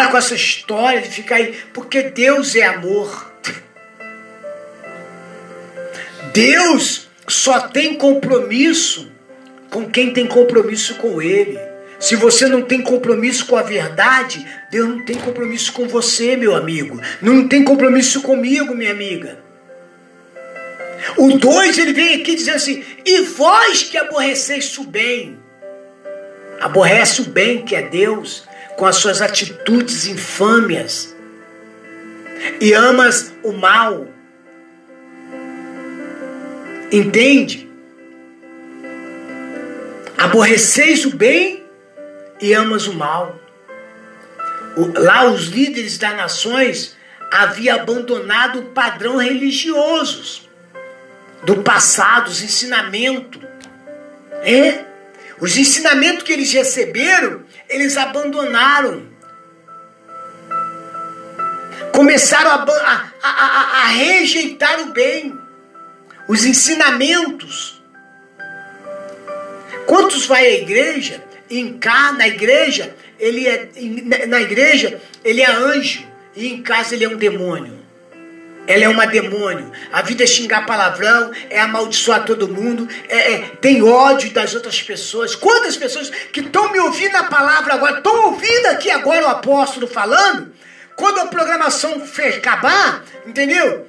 Para 0.00 0.08
com 0.08 0.16
essa 0.16 0.34
história 0.34 1.02
de 1.02 1.10
ficar 1.10 1.34
aí, 1.34 1.54
porque 1.74 2.04
Deus 2.04 2.56
é 2.56 2.62
amor. 2.62 3.34
Deus 6.32 7.06
só 7.28 7.68
tem 7.68 7.96
compromisso 7.96 9.12
com 9.68 9.90
quem 9.90 10.10
tem 10.10 10.26
compromisso 10.26 10.94
com 10.94 11.20
Ele. 11.20 11.58
Se 11.98 12.16
você 12.16 12.46
não 12.46 12.62
tem 12.62 12.80
compromisso 12.80 13.44
com 13.44 13.56
a 13.56 13.62
verdade, 13.62 14.42
Deus 14.70 14.88
não 14.88 15.04
tem 15.04 15.16
compromisso 15.16 15.70
com 15.74 15.86
você, 15.86 16.34
meu 16.34 16.56
amigo. 16.56 16.98
Não 17.20 17.46
tem 17.46 17.62
compromisso 17.62 18.22
comigo, 18.22 18.74
minha 18.74 18.92
amiga. 18.92 19.38
O 21.18 21.36
2 21.36 21.76
ele 21.76 21.92
vem 21.92 22.22
aqui 22.22 22.36
dizendo 22.36 22.56
assim: 22.56 22.82
E 23.04 23.20
vós 23.20 23.82
que 23.82 23.98
aborreceis 23.98 24.78
o 24.78 24.84
bem, 24.84 25.38
aborrece 26.58 27.20
o 27.20 27.24
bem 27.24 27.66
que 27.66 27.76
é 27.76 27.82
Deus, 27.82 28.48
com 28.80 28.86
as 28.86 28.96
suas 28.96 29.20
atitudes 29.20 30.06
infâmias, 30.06 31.14
e 32.58 32.72
amas 32.72 33.30
o 33.42 33.52
mal. 33.52 34.08
Entende? 36.90 37.68
Aborreceis 40.16 41.04
o 41.04 41.14
bem 41.14 41.62
e 42.40 42.54
amas 42.54 42.86
o 42.86 42.94
mal. 42.94 43.38
Lá 44.96 45.30
os 45.30 45.48
líderes 45.48 45.98
das 45.98 46.16
nações 46.16 46.96
haviam 47.30 47.78
abandonado 47.78 48.60
o 48.60 48.66
padrão 48.70 49.18
religioso 49.18 50.48
do 51.44 51.62
passado, 51.62 52.28
os 52.28 52.42
ensinamentos. 52.42 53.42
É? 54.42 54.86
Os 55.38 55.58
ensinamentos 55.58 56.22
que 56.22 56.32
eles 56.32 56.50
receberam, 56.50 57.42
eles 57.70 57.96
abandonaram. 57.96 59.08
Começaram 61.94 62.50
a, 62.50 63.10
a, 63.22 63.30
a, 63.30 63.82
a 63.82 63.84
rejeitar 63.86 64.80
o 64.80 64.92
bem, 64.92 65.38
os 66.28 66.44
ensinamentos. 66.44 67.82
Quantos 69.86 70.26
vai 70.26 70.46
à 70.46 70.54
igreja? 70.54 71.24
Em 71.48 71.78
cá, 71.78 72.12
na 72.12 72.28
igreja, 72.28 72.94
ele 73.18 73.46
é 73.46 73.68
na 74.26 74.40
igreja 74.40 75.00
ele 75.24 75.42
é 75.42 75.50
anjo 75.50 76.06
e 76.34 76.46
em 76.46 76.62
casa 76.62 76.94
ele 76.94 77.04
é 77.04 77.08
um 77.08 77.16
demônio. 77.16 77.79
Ela 78.66 78.84
é 78.84 78.88
uma 78.88 79.06
demônio. 79.06 79.72
A 79.92 80.02
vida 80.02 80.24
é 80.24 80.26
xingar 80.26 80.66
palavrão, 80.66 81.32
é 81.48 81.60
amaldiçoar 81.60 82.24
todo 82.24 82.48
mundo, 82.48 82.88
é, 83.08 83.32
é 83.32 83.38
tem 83.60 83.82
ódio 83.82 84.30
das 84.32 84.54
outras 84.54 84.80
pessoas. 84.82 85.34
Quantas 85.34 85.76
pessoas 85.76 86.10
que 86.32 86.40
estão 86.40 86.70
me 86.70 86.78
ouvindo 86.78 87.16
a 87.16 87.24
palavra 87.24 87.74
agora, 87.74 87.98
estão 87.98 88.26
ouvindo 88.26 88.66
aqui 88.66 88.90
agora 88.90 89.26
o 89.26 89.30
apóstolo 89.30 89.86
falando, 89.86 90.52
quando 90.94 91.18
a 91.18 91.26
programação 91.26 92.02
acabar, 92.36 93.02
entendeu? 93.26 93.88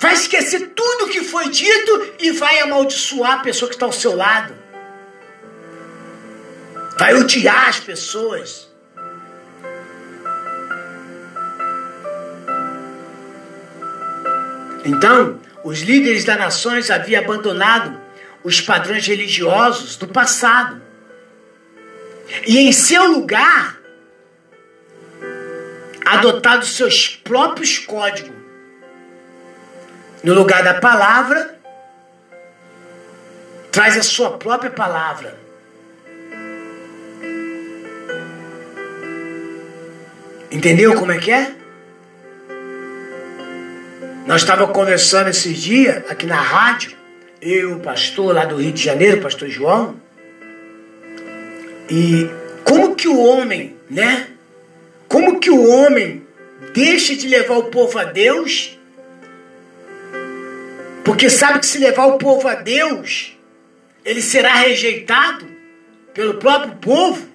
Vai 0.00 0.14
esquecer 0.14 0.72
tudo 0.74 1.08
que 1.08 1.22
foi 1.22 1.48
dito 1.48 2.14
e 2.18 2.30
vai 2.32 2.60
amaldiçoar 2.60 3.34
a 3.34 3.38
pessoa 3.38 3.68
que 3.68 3.76
está 3.76 3.86
ao 3.86 3.92
seu 3.92 4.16
lado. 4.16 4.54
Vai 6.98 7.14
odiar 7.14 7.68
as 7.68 7.80
pessoas. 7.80 8.73
Então, 14.84 15.40
os 15.64 15.80
líderes 15.80 16.24
das 16.24 16.38
nações 16.38 16.90
haviam 16.90 17.22
abandonado 17.22 17.98
os 18.42 18.60
padrões 18.60 19.06
religiosos 19.06 19.96
do 19.96 20.06
passado. 20.06 20.82
E 22.46 22.58
em 22.58 22.72
seu 22.72 23.06
lugar, 23.10 23.78
adotado 26.04 26.66
seus 26.66 27.08
próprios 27.08 27.78
códigos. 27.78 28.34
No 30.22 30.34
lugar 30.34 30.62
da 30.62 30.74
palavra, 30.74 31.58
traz 33.70 33.96
a 33.96 34.02
sua 34.02 34.38
própria 34.38 34.70
palavra. 34.70 35.38
Entendeu 40.50 40.94
como 40.94 41.12
é 41.12 41.18
que 41.18 41.30
é? 41.30 41.63
Nós 44.26 44.40
estávamos 44.40 44.74
conversando 44.74 45.28
esses 45.28 45.58
dias 45.58 46.02
aqui 46.10 46.24
na 46.24 46.40
rádio, 46.40 46.96
eu, 47.42 47.76
o 47.76 47.80
pastor 47.80 48.34
lá 48.34 48.46
do 48.46 48.56
Rio 48.56 48.72
de 48.72 48.82
Janeiro, 48.82 49.18
o 49.18 49.22
pastor 49.22 49.50
João, 49.50 50.00
e 51.90 52.30
como 52.64 52.96
que 52.96 53.06
o 53.06 53.18
homem, 53.18 53.76
né? 53.90 54.28
Como 55.08 55.38
que 55.38 55.50
o 55.50 55.68
homem 55.68 56.26
deixa 56.72 57.14
de 57.14 57.28
levar 57.28 57.58
o 57.58 57.64
povo 57.64 57.98
a 57.98 58.04
Deus? 58.04 58.78
Porque 61.04 61.28
sabe 61.28 61.58
que 61.58 61.66
se 61.66 61.76
levar 61.76 62.06
o 62.06 62.16
povo 62.16 62.48
a 62.48 62.54
Deus, 62.54 63.36
ele 64.06 64.22
será 64.22 64.54
rejeitado 64.54 65.46
pelo 66.14 66.38
próprio 66.38 66.76
povo. 66.76 67.28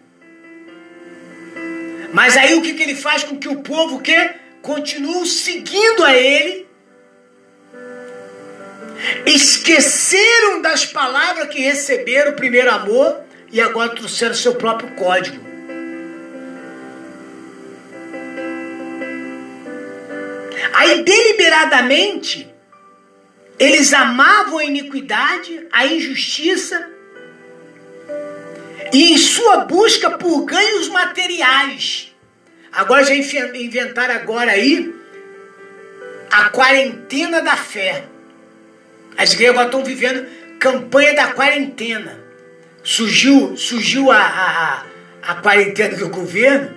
Mas 2.12 2.36
aí 2.36 2.56
o 2.56 2.64
que, 2.64 2.74
que 2.74 2.82
ele 2.82 2.96
faz 2.96 3.24
com 3.24 3.38
que 3.38 3.48
o 3.48 3.62
povo 3.62 4.02
que 4.02 4.32
continue 4.64 5.28
seguindo 5.28 6.04
a 6.04 6.16
ele 6.16 6.68
esqueceram 9.26 10.62
das 10.62 10.86
palavras 10.86 11.50
que 11.50 11.62
receberam 11.62 12.32
o 12.32 12.36
primeiro 12.36 12.70
amor 12.72 13.22
e 13.52 13.62
agora 13.62 13.96
trouxeram 13.96 14.36
seu 14.36 14.56
próprio 14.56 14.90
código. 14.92 15.48
Aí 20.74 21.04
deliberadamente 21.04 22.50
eles 23.58 23.92
amavam 23.92 24.60
a 24.60 24.64
iniquidade, 24.64 25.68
a 25.72 25.86
injustiça 25.86 26.90
e 28.94 29.14
em 29.14 29.18
sua 29.18 29.66
busca 29.66 30.12
por 30.12 30.46
ganhos 30.46 30.88
materiais. 30.88 32.16
Agora 32.72 33.04
já 33.04 33.16
inventaram 33.16 34.16
agora 34.16 34.52
aí 34.52 34.96
a 36.32 36.50
quarentena 36.50 37.42
da 37.42 37.58
fé. 37.58 38.06
As 39.20 39.34
igrejas 39.34 39.54
agora 39.54 39.68
estão 39.68 39.84
vivendo 39.84 40.26
campanha 40.60 41.14
da 41.14 41.28
quarentena. 41.34 42.18
Surgiu, 42.82 43.58
surgiu 43.58 44.10
a, 44.10 44.18
a, 44.18 44.84
a, 45.22 45.36
quarentena 45.36 45.98
do 45.98 46.08
governo, 46.08 46.74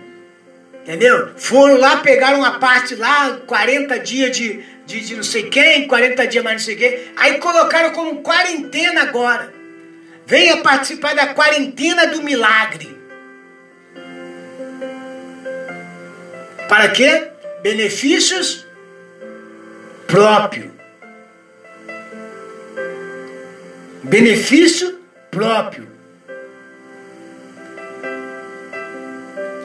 entendeu? 0.83 1.31
Foram 1.37 1.79
lá, 1.79 1.99
pegaram 1.99 2.41
uma 2.41 2.59
parte 2.59 2.97
lá, 2.97 3.41
40 3.47 3.97
dias 4.01 4.37
de, 4.37 4.61
de, 4.85 5.01
de 5.03 5.15
não 5.15 5.23
sei 5.23 5.45
quem, 5.45 5.87
40 5.87 6.27
dias 6.27 6.43
mais 6.43 6.57
não 6.57 6.65
sei 6.65 6.75
quem, 6.75 6.99
aí 7.17 7.39
colocaram 7.39 7.93
como 7.93 8.23
quarentena 8.23 9.03
agora. 9.03 9.55
Venha 10.27 10.57
participar 10.57 11.15
da 11.15 11.29
quarentena 11.29 12.09
do 12.09 12.25
milagre. 12.25 12.99
Para 16.69 16.89
quê? 16.89 17.29
Benefícios 17.63 18.67
próprios. 20.09 20.72
Benefício 24.03 25.01
próprio. 25.31 25.89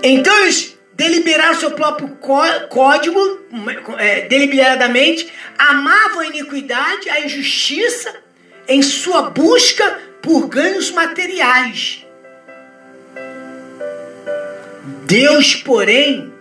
Então 0.03 0.35
eles 0.43 0.77
deliberaram 0.93 1.59
seu 1.59 1.71
próprio 1.71 2.17
código, 2.69 3.19
é, 3.97 4.21
deliberadamente, 4.21 5.31
amavam 5.57 6.21
a 6.21 6.27
iniquidade, 6.27 7.09
a 7.09 7.21
injustiça, 7.21 8.15
em 8.67 8.81
sua 8.81 9.29
busca 9.29 9.99
por 10.21 10.47
ganhos 10.47 10.91
materiais. 10.91 12.05
Deus, 15.05 15.55
porém, 15.55 16.33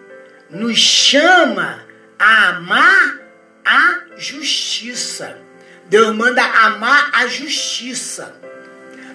nos 0.51 0.79
chama 0.79 1.85
a 2.19 2.49
amar 2.49 3.21
a 3.65 4.01
justiça. 4.17 5.46
Deus 5.89 6.15
manda 6.17 6.43
amar 6.43 7.11
a 7.13 7.27
justiça. 7.29 8.35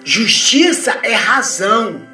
Justiça 0.04 0.98
é 1.02 1.12
razão. 1.12 2.06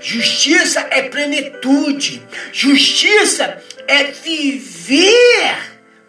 Justiça 0.00 0.80
é 0.90 1.02
plenitude. 1.02 2.22
Justiça 2.52 3.62
é 3.86 4.04
viver, 4.04 5.56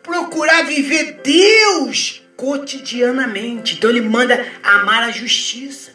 procurar 0.02 0.64
viver 0.64 1.20
Deus 1.24 2.24
cotidianamente. 2.36 3.76
Então 3.76 3.90
ele 3.90 4.02
manda 4.02 4.46
amar 4.64 5.04
a 5.04 5.12
justiça. 5.12 5.92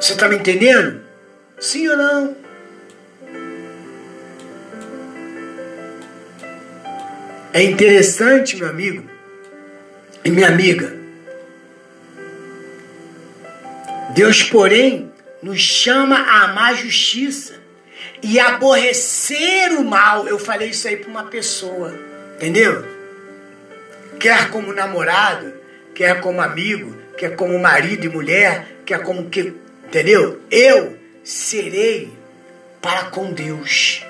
Você 0.00 0.12
está 0.12 0.28
me 0.28 0.36
entendendo? 0.36 1.02
Sim 1.58 1.88
ou 1.88 1.96
não? 1.96 2.36
É 7.52 7.62
interessante, 7.62 8.56
meu 8.56 8.68
amigo 8.68 9.17
e 10.24 10.30
minha 10.30 10.48
amiga. 10.48 10.96
Deus, 14.14 14.42
porém, 14.42 15.12
nos 15.42 15.60
chama 15.60 16.16
a 16.16 16.44
amar 16.44 16.76
justiça 16.76 17.54
e 18.22 18.38
aborrecer 18.40 19.72
o 19.78 19.84
mal. 19.84 20.26
Eu 20.26 20.38
falei 20.38 20.70
isso 20.70 20.88
aí 20.88 20.96
para 20.96 21.10
uma 21.10 21.24
pessoa, 21.24 21.94
entendeu? 22.36 22.84
Quer 24.18 24.50
como 24.50 24.72
namorado, 24.72 25.52
quer 25.94 26.20
como 26.20 26.40
amigo, 26.40 26.96
quer 27.16 27.36
como 27.36 27.58
marido 27.58 28.06
e 28.06 28.08
mulher, 28.08 28.66
quer 28.84 29.02
como 29.02 29.28
que, 29.28 29.54
entendeu? 29.86 30.40
Eu 30.50 30.98
serei 31.22 32.12
para 32.80 33.04
com 33.04 33.32
Deus. 33.32 34.04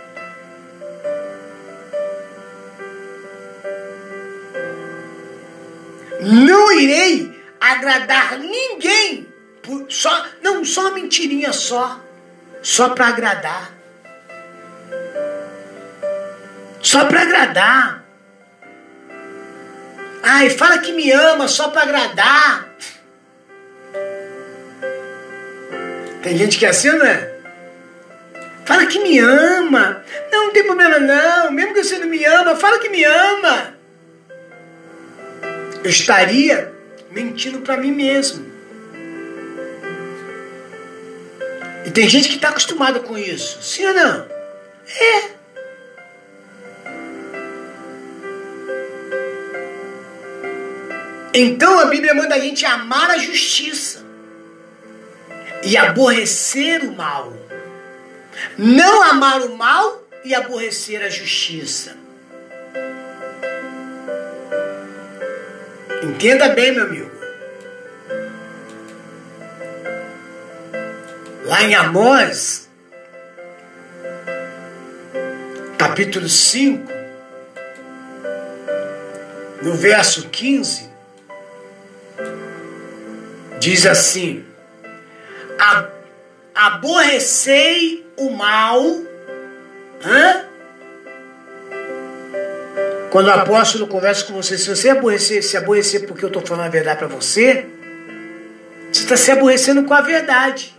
Não 6.20 6.72
irei 6.72 7.38
agradar 7.60 8.38
ninguém, 8.38 9.26
só 9.88 10.26
não 10.42 10.64
só 10.64 10.92
mentirinha 10.92 11.52
só, 11.52 12.00
só 12.62 12.90
para 12.90 13.08
agradar. 13.08 13.72
Só 16.80 17.04
para 17.04 17.22
agradar. 17.22 18.04
Ai, 20.22 20.50
fala 20.50 20.78
que 20.78 20.92
me 20.92 21.10
ama 21.10 21.48
só 21.48 21.68
para 21.68 21.82
agradar. 21.82 22.68
Tem 26.22 26.36
gente 26.36 26.58
que 26.58 26.66
é 26.66 26.70
assim, 26.70 26.90
não 26.90 27.06
é? 27.06 27.34
Fala 28.66 28.86
que 28.86 28.98
me 28.98 29.18
ama. 29.18 30.04
Não, 30.30 30.46
não 30.46 30.52
tem 30.52 30.64
problema 30.64 30.98
não. 30.98 31.50
Mesmo 31.52 31.72
que 31.72 31.82
você 31.82 31.98
não 31.98 32.06
me 32.06 32.24
ama, 32.24 32.56
fala 32.56 32.78
que 32.78 32.88
me 32.88 33.04
ama. 33.04 33.77
Eu 35.88 35.90
estaria 35.90 36.70
mentindo 37.10 37.60
para 37.60 37.78
mim 37.78 37.90
mesmo. 37.90 38.44
E 41.86 41.90
tem 41.90 42.06
gente 42.06 42.28
que 42.28 42.34
está 42.34 42.50
acostumada 42.50 43.00
com 43.00 43.16
isso. 43.16 43.62
Sim 43.62 43.86
ou 43.86 43.94
não? 43.94 44.28
É. 44.86 45.30
Então 51.32 51.80
a 51.80 51.86
Bíblia 51.86 52.12
manda 52.12 52.34
a 52.34 52.38
gente 52.38 52.66
amar 52.66 53.10
a 53.10 53.16
justiça 53.16 54.04
e 55.62 55.74
aborrecer 55.74 56.84
o 56.84 56.92
mal. 56.92 57.32
Não 58.58 59.02
amar 59.04 59.40
o 59.40 59.56
mal 59.56 60.06
e 60.22 60.34
aborrecer 60.34 61.02
a 61.02 61.08
justiça. 61.08 62.07
Entenda 66.18 66.48
bem, 66.48 66.72
meu 66.72 66.84
amigo. 66.84 67.10
Lá 71.44 71.62
em 71.62 71.76
Amós, 71.76 72.68
capítulo 75.78 76.28
5, 76.28 76.92
no 79.62 79.74
verso 79.74 80.28
15, 80.28 80.90
diz 83.60 83.86
assim: 83.86 84.44
aborrecei 86.52 88.04
o 88.16 88.30
mal. 88.30 88.82
Hã? 90.04 90.47
Quando 93.10 93.28
o 93.28 93.30
apóstolo 93.30 93.86
conversa 93.86 94.24
com 94.24 94.34
você, 94.34 94.58
se 94.58 94.68
você 94.68 94.90
aborrecer, 94.90 95.42
se 95.42 95.56
aborrecer 95.56 96.06
porque 96.06 96.24
eu 96.24 96.28
estou 96.28 96.44
falando 96.44 96.66
a 96.66 96.70
verdade 96.70 96.98
para 96.98 97.08
você, 97.08 97.66
você 98.92 99.02
está 99.02 99.16
se 99.16 99.30
aborrecendo 99.30 99.84
com 99.84 99.94
a 99.94 100.02
verdade. 100.02 100.74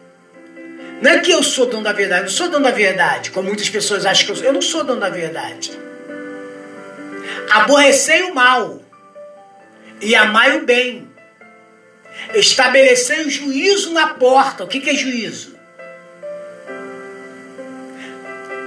Não 1.02 1.12
é 1.12 1.20
que 1.20 1.32
eu 1.32 1.42
sou 1.42 1.66
dono 1.66 1.84
da 1.84 1.94
verdade, 1.94 2.22
eu 2.22 2.26
não 2.26 2.32
sou 2.32 2.50
dono 2.50 2.64
da 2.64 2.72
verdade, 2.72 3.32
como 3.32 3.48
muitas 3.48 3.70
pessoas 3.70 4.06
acham 4.06 4.26
que 4.26 4.32
eu 4.32 4.36
sou. 4.36 4.46
Eu 4.46 4.54
não 4.54 4.62
sou 4.62 4.84
dono 4.84 5.00
da 5.00 5.10
verdade. 5.10 5.72
Aborrecei 7.50 8.24
o 8.24 8.36
mal 8.36 8.82
e 10.02 10.14
amai 10.14 10.58
o 10.58 10.66
bem. 10.66 11.10
Estabelecei 12.34 13.26
o 13.26 13.30
juízo 13.30 13.92
na 13.92 14.14
porta. 14.16 14.66
O 14.66 14.68
que, 14.68 14.82
que 14.82 14.90
é 14.90 14.94
juízo? 14.94 15.58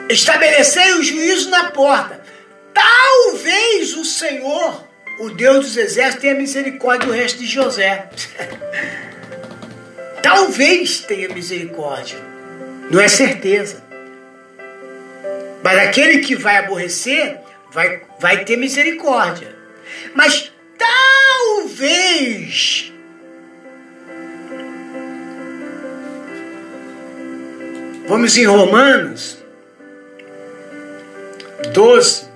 Estabelecei 0.08 0.94
o 0.94 1.02
juízo 1.02 1.50
na 1.50 1.70
porta. 1.70 2.21
Talvez 2.82 3.96
o 3.96 4.04
Senhor, 4.04 4.84
o 5.20 5.30
Deus 5.30 5.66
dos 5.66 5.76
exércitos, 5.76 6.22
tenha 6.22 6.34
misericórdia 6.34 7.06
do 7.06 7.12
resto 7.12 7.38
de 7.38 7.46
José. 7.46 8.08
Talvez 10.20 10.98
tenha 11.00 11.28
misericórdia. 11.28 12.18
Não 12.90 13.00
é 13.00 13.06
certeza. 13.06 13.84
Mas 15.62 15.78
aquele 15.78 16.18
que 16.18 16.34
vai 16.34 16.56
aborrecer, 16.56 17.38
vai, 17.70 18.02
vai 18.18 18.44
ter 18.44 18.56
misericórdia. 18.56 19.54
Mas 20.14 20.50
talvez 20.76 22.88
Vamos 28.08 28.36
em 28.36 28.44
Romanos 28.44 29.38
12. 31.72 32.31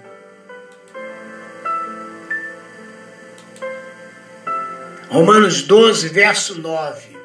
Romanos 5.08 5.62
12, 5.62 6.08
verso 6.08 6.60
9. 6.60 7.16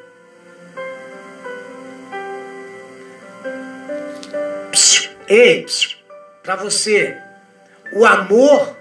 Ei, 5.26 5.66
para 6.42 6.56
você, 6.56 7.16
o 7.92 8.04
amor 8.04 8.76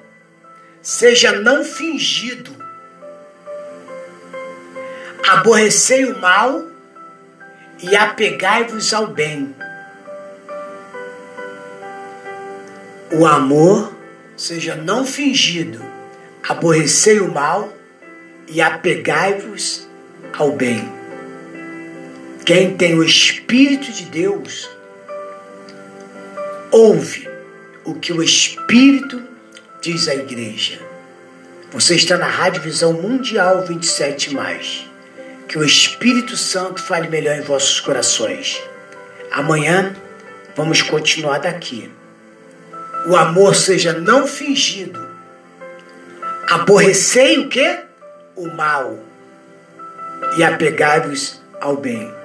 seja 0.82 1.32
não 1.32 1.64
fingido. 1.64 2.56
Aborrecei 5.28 6.06
o 6.06 6.20
mal 6.20 6.64
e 7.82 7.96
apegai-vos 7.96 8.94
ao 8.94 9.08
bem. 9.08 9.56
O 13.14 13.26
amor 13.26 13.94
seja 14.38 14.76
não 14.76 15.06
fingido, 15.06 15.84
aborrecei 16.48 17.20
o 17.20 17.32
mal 17.32 17.72
e 18.52 18.62
apegai-vos 18.62 19.88
ao 20.38 20.52
bem. 20.52 20.92
Quem 22.46 22.76
tem 22.76 22.96
o 22.96 23.04
Espírito 23.04 23.92
de 23.92 24.06
Deus, 24.06 24.70
ouve 26.70 27.30
o 27.86 27.96
que 27.96 28.12
o 28.12 28.22
Espírito 28.22 29.22
diz 29.82 30.08
à 30.08 30.16
igreja. 30.16 30.80
Você 31.72 31.96
está 31.96 32.18
na 32.18 32.28
Rádio 32.28 32.62
Visão 32.62 32.94
Mundial 32.94 33.66
27. 33.66 34.34
Mais. 34.34 34.86
Que 35.48 35.58
o 35.58 35.64
Espírito 35.64 36.36
Santo 36.36 36.82
fale 36.82 37.08
melhor 37.08 37.38
em 37.38 37.42
vossos 37.42 37.80
corações. 37.80 38.62
Amanhã 39.32 39.96
vamos 40.56 40.82
continuar 40.82 41.40
daqui. 41.40 41.90
O 43.08 43.16
amor 43.16 43.56
seja 43.56 43.94
não 43.94 44.28
fingido. 44.28 45.10
Aborrecei 46.50 47.40
o 47.40 47.48
que? 47.48 47.91
O 48.36 48.48
mal. 48.48 48.98
E 50.38 50.44
apegai-vos 50.44 51.42
ao 51.60 51.78
bem. 51.78 52.22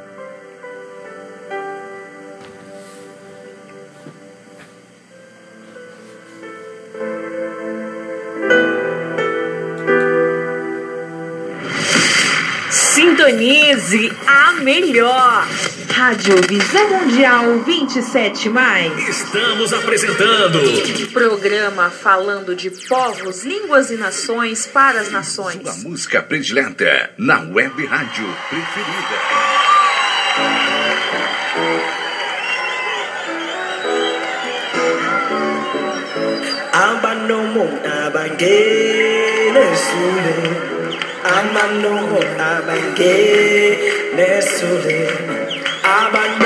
Sintonize 13.86 14.12
a 14.26 14.52
melhor. 14.54 15.46
Rádio 15.94 16.34
Visão 16.48 16.90
Mundial 16.90 17.60
27 17.60 18.48
mais. 18.50 19.08
Estamos 19.08 19.72
apresentando 19.72 20.58
programa 21.12 21.88
falando 21.88 22.54
de 22.54 22.70
povos, 22.70 23.44
línguas 23.44 23.90
e 23.90 23.96
nações 23.96 24.66
para 24.66 25.00
as 25.00 25.10
nações. 25.10 25.62
Sua 25.62 25.88
música 25.88 26.22
predileta 26.22 27.10
na 27.16 27.40
web 27.40 27.86
rádio 27.86 28.26
preferida. 28.50 29.16
Abanomo 36.72 37.80
abangele 38.04 39.76
sule 39.76 40.75
i'm 41.34 41.56
a 41.56 41.64
new 41.82 41.98
one 42.14 42.40
i'm 42.40 42.68
a 42.68 42.80
abano 45.94 46.45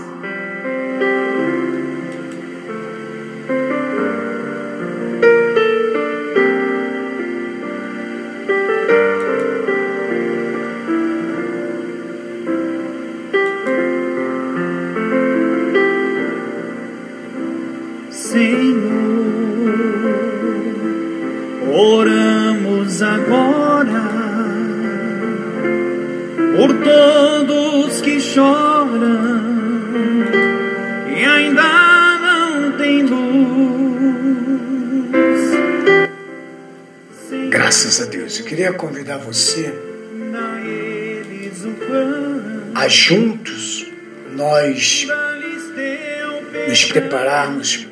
Prepararmos 46.91 47.87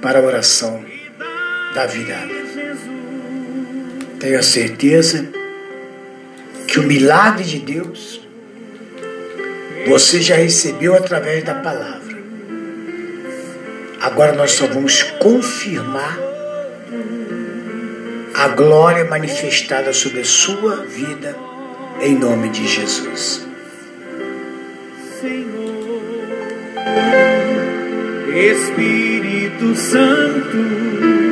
para 0.00 0.20
a 0.20 0.22
oração 0.22 0.84
da 1.74 1.86
virada. 1.86 2.32
Tenho 4.20 4.38
a 4.38 4.42
certeza 4.42 5.26
que 6.68 6.78
o 6.78 6.84
milagre 6.84 7.42
de 7.42 7.58
Deus 7.58 8.20
você 9.86 10.20
já 10.20 10.36
recebeu 10.36 10.94
através 10.94 11.42
da 11.42 11.54
palavra. 11.54 12.16
Agora 14.00 14.32
nós 14.32 14.52
só 14.52 14.66
vamos 14.66 15.02
confirmar 15.02 16.18
a 18.34 18.48
glória 18.48 19.04
manifestada 19.04 19.92
sobre 19.92 20.20
a 20.20 20.24
sua 20.24 20.84
vida, 20.84 21.36
em 22.00 22.16
nome 22.16 22.48
de 22.50 22.66
Jesus. 22.66 23.46
Espírito 28.34 29.74
Santo, 29.74 31.31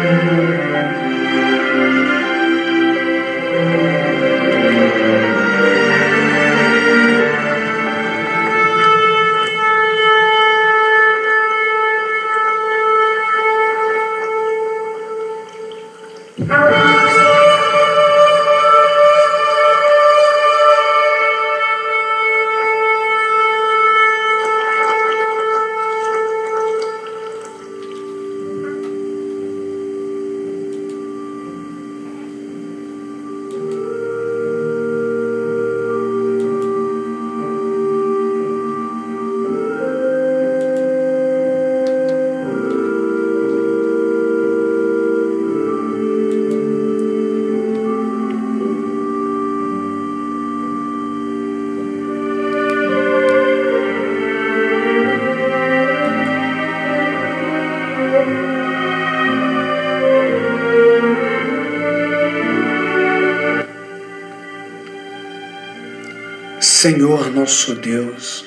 Senhor 66.81 67.31
nosso 67.31 67.75
Deus 67.75 68.43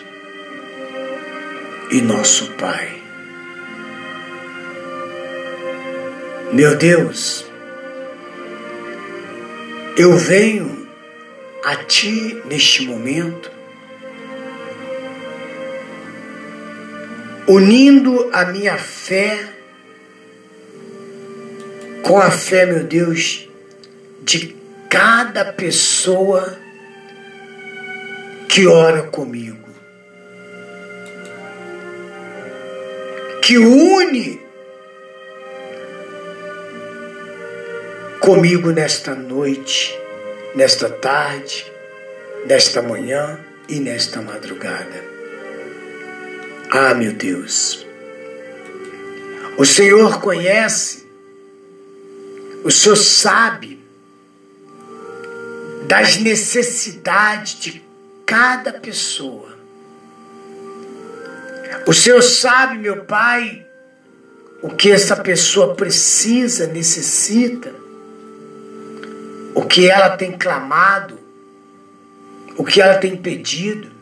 e 1.89 2.01
nosso 2.01 2.51
Pai. 2.55 3.01
Meu 6.53 6.77
Deus, 6.77 7.47
eu 9.97 10.17
venho 10.17 10.89
a 11.65 11.77
Ti 11.77 12.43
neste 12.47 12.85
momento, 12.85 13.53
unindo 17.47 18.31
a 18.33 18.47
minha 18.47 18.77
fé 18.77 19.49
com 22.03 22.19
a 22.19 22.33
fé, 22.33 22.67
meu 22.67 22.83
Deus, 22.83 23.49
de 24.23 24.57
cada 24.91 25.45
pessoa 25.45 26.64
que 28.55 28.69
ora 28.69 29.03
comigo, 29.03 29.69
que 33.43 33.59
une 33.59 34.41
comigo 38.21 38.71
nesta 38.71 39.13
noite, 39.17 39.93
nesta 40.55 40.89
tarde, 40.89 41.67
nesta 42.47 42.81
manhã 42.81 43.41
e 43.69 43.81
nesta 43.81 44.23
madrugada. 44.23 45.03
Ah, 46.71 46.95
meu 46.95 47.13
Deus, 47.13 47.85
o 49.59 49.65
Senhor 49.67 50.21
conhece, 50.21 51.05
o 52.63 52.71
Senhor 52.71 52.95
sabe 52.95 53.81
das 55.89 56.19
necessidades 56.19 57.59
de 57.59 57.94
cada 58.27 58.73
pessoa. 58.73 59.55
O 61.87 61.93
Senhor 61.93 62.23
sabe, 62.23 62.79
meu 62.79 63.05
Pai, 63.05 63.67
o 64.63 64.71
que 64.71 64.91
essa 64.91 65.17
pessoa 65.17 65.75
precisa, 65.75 66.67
necessita, 66.67 67.75
o 69.55 69.63
que 69.67 69.91
ela 69.91 70.17
tem 70.17 70.33
clamado, 70.33 71.19
o 72.57 72.65
que 72.65 72.81
ela 72.81 72.97
tem 72.97 73.17
pedido. 73.17 73.93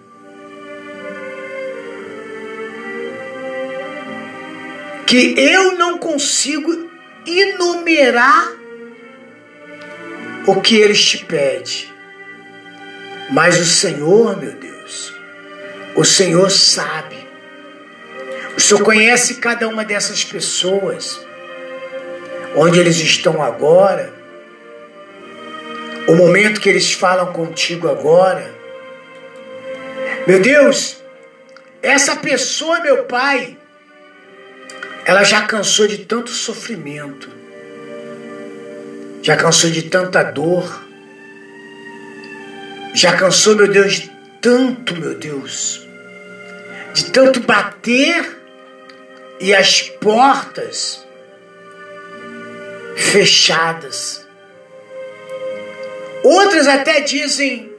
Que 5.07 5.35
eu 5.37 5.77
não 5.77 5.99
consigo 5.99 6.89
enumerar 7.27 8.53
o 10.47 10.61
que 10.61 10.77
eles 10.77 11.03
te 11.03 11.25
pedem. 11.25 11.92
Mas 13.33 13.59
o 13.59 13.65
Senhor, 13.65 14.37
meu 14.37 14.53
Deus, 14.53 15.15
o 15.97 16.05
Senhor 16.05 16.51
sabe. 16.51 17.17
O 18.55 18.61
Senhor 18.61 18.83
conhece 18.83 19.37
cada 19.37 19.67
uma 19.67 19.87
dessas 19.87 20.23
pessoas, 20.23 21.19
onde 22.55 22.79
eles 22.79 22.97
estão 22.99 23.43
agora, 23.43 24.13
o 26.07 26.15
momento 26.15 26.61
que 26.61 26.69
eles 26.69 26.93
falam 26.93 27.33
contigo 27.33 27.89
agora. 27.89 28.55
Meu 30.27 30.39
Deus, 30.39 30.99
essa 31.81 32.17
pessoa, 32.17 32.81
meu 32.81 33.05
Pai, 33.05 33.57
ela 35.07 35.25
já 35.25 35.41
cansou 35.47 35.87
de 35.87 36.05
tanto 36.05 36.29
sofrimento, 36.29 37.31
já 39.23 39.39
cansou 39.39 39.71
de 39.71 39.85
tanta 39.85 40.23
dor, 40.23 40.92
já 42.95 43.17
cansou, 43.17 43.57
meu 43.57 43.69
Deus, 43.69 43.95
de 43.95 44.11
tanto, 44.41 44.95
meu 44.97 45.15
Deus, 45.15 45.87
de 46.95 47.11
tanto 47.11 47.41
bater 47.41 48.39
e 49.41 49.55
as 49.55 49.83
portas 49.83 51.07
fechadas. 52.97 54.27
Outras 56.23 56.69
até 56.69 57.01
dizem: 57.01 57.73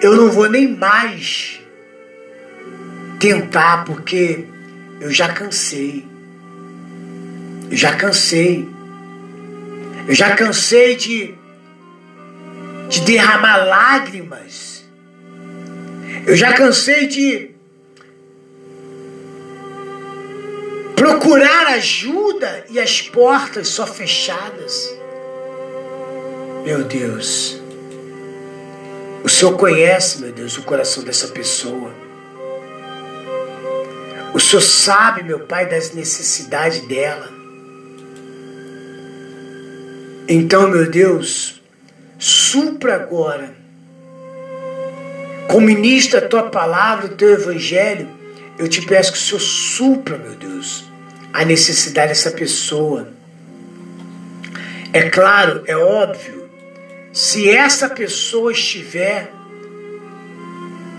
eu 0.00 0.16
não 0.16 0.30
vou 0.30 0.48
nem 0.48 0.66
mais 0.66 1.60
tentar, 3.18 3.84
porque 3.84 4.46
eu 5.00 5.10
já 5.10 5.28
cansei. 5.32 6.06
Eu 7.70 7.76
já 7.76 7.94
cansei. 7.94 8.66
Eu 10.08 10.14
já 10.14 10.34
cansei 10.34 10.96
de, 10.96 11.34
de 12.90 13.00
derramar 13.02 13.64
lágrimas. 13.64 14.84
Eu 16.26 16.36
já 16.36 16.52
cansei 16.52 17.06
de 17.06 17.50
procurar 20.96 21.68
ajuda 21.68 22.66
e 22.68 22.80
as 22.80 23.00
portas 23.00 23.68
só 23.68 23.86
fechadas. 23.86 24.92
Meu 26.64 26.82
Deus. 26.84 27.58
O 29.22 29.28
Senhor 29.28 29.56
conhece, 29.56 30.20
meu 30.20 30.32
Deus, 30.32 30.58
o 30.58 30.62
coração 30.62 31.04
dessa 31.04 31.28
pessoa. 31.28 31.92
O 34.34 34.40
Senhor 34.40 34.62
sabe, 34.62 35.22
meu 35.22 35.40
Pai, 35.40 35.66
das 35.66 35.92
necessidades 35.92 36.80
dela. 36.88 37.30
Então, 40.28 40.68
meu 40.68 40.90
Deus, 40.90 41.59
supra 42.20 42.94
agora, 42.96 43.54
como 45.48 45.66
ministra 45.66 46.20
a 46.20 46.28
tua 46.28 46.50
palavra, 46.50 47.06
o 47.06 47.16
teu 47.16 47.32
evangelho, 47.32 48.06
eu 48.58 48.68
te 48.68 48.82
peço 48.82 49.12
que 49.12 49.18
o 49.18 49.20
Senhor 49.20 49.40
supra, 49.40 50.18
meu 50.18 50.34
Deus, 50.34 50.84
a 51.32 51.46
necessidade 51.46 52.10
dessa 52.10 52.30
pessoa. 52.30 53.08
É 54.92 55.08
claro, 55.08 55.62
é 55.66 55.74
óbvio, 55.76 56.50
se 57.10 57.48
essa 57.48 57.88
pessoa 57.88 58.52
estiver 58.52 59.32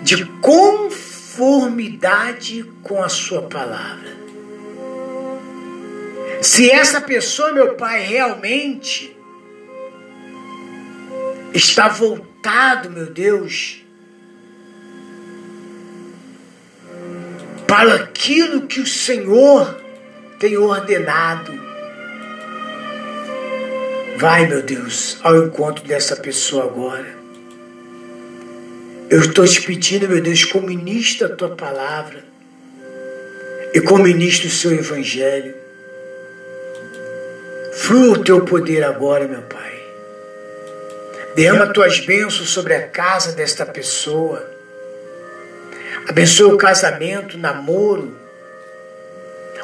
de 0.01 0.25
conformidade 0.41 2.65
com 2.81 3.03
a 3.03 3.09
sua 3.09 3.43
palavra. 3.43 4.09
Se 6.41 6.71
essa 6.71 6.99
pessoa, 6.99 7.53
meu 7.53 7.75
Pai, 7.75 8.01
realmente 8.01 9.20
está 11.53 11.87
voltado, 11.87 12.89
meu 12.89 13.07
Deus, 13.07 13.83
para 17.67 17.95
aquilo 17.95 18.67
que 18.67 18.79
o 18.79 18.87
Senhor 18.87 19.79
tem 20.39 20.57
ordenado 20.57 21.71
Vai, 24.21 24.45
meu 24.45 24.61
Deus, 24.61 25.17
ao 25.23 25.35
encontro 25.35 25.83
dessa 25.83 26.15
pessoa 26.15 26.65
agora. 26.65 27.07
Eu 29.09 29.21
estou 29.21 29.47
te 29.47 29.63
pedindo, 29.63 30.07
meu 30.07 30.21
Deus, 30.21 30.45
como 30.45 30.67
ministro 30.67 31.25
a 31.25 31.35
tua 31.35 31.55
palavra 31.55 32.23
e 33.73 33.81
como 33.81 34.03
ministro 34.03 34.47
o 34.47 34.51
seu 34.51 34.73
evangelho. 34.73 35.55
Flua 37.73 38.19
o 38.19 38.23
teu 38.23 38.45
poder 38.45 38.83
agora, 38.83 39.27
meu 39.27 39.41
Pai. 39.41 39.80
Derrama 41.35 41.71
tuas 41.73 41.99
bênçãos 41.99 42.49
sobre 42.49 42.73
a 42.73 42.87
casa 42.87 43.31
desta 43.31 43.65
pessoa. 43.65 44.45
Abençoa 46.07 46.53
o 46.53 46.57
casamento, 46.57 47.35
o 47.35 47.39
namoro. 47.39 48.15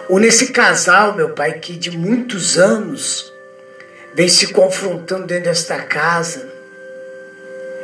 Ou 0.07 0.19
nesse 0.19 0.53
casal, 0.53 1.13
meu 1.15 1.29
Pai, 1.29 1.53
que 1.59 1.73
de 1.73 1.91
muitos 1.91 2.57
anos 2.57 3.33
vem 4.13 4.29
se 4.29 4.47
confrontando 4.53 5.27
dentro 5.27 5.45
desta 5.45 5.79
casa. 5.79 6.47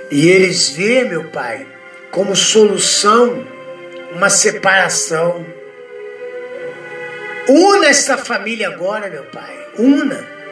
E 0.10 0.30
eles 0.30 0.70
vê, 0.70 1.04
meu 1.04 1.26
Pai, 1.26 1.68
como 2.12 2.36
solução 2.36 3.46
uma 4.14 4.30
separação. 4.30 5.46
Una 7.50 7.88
esta 7.88 8.18
família 8.18 8.70
agora, 8.70 9.10
meu 9.10 9.24
Pai. 9.26 9.68
Una. 9.78 10.43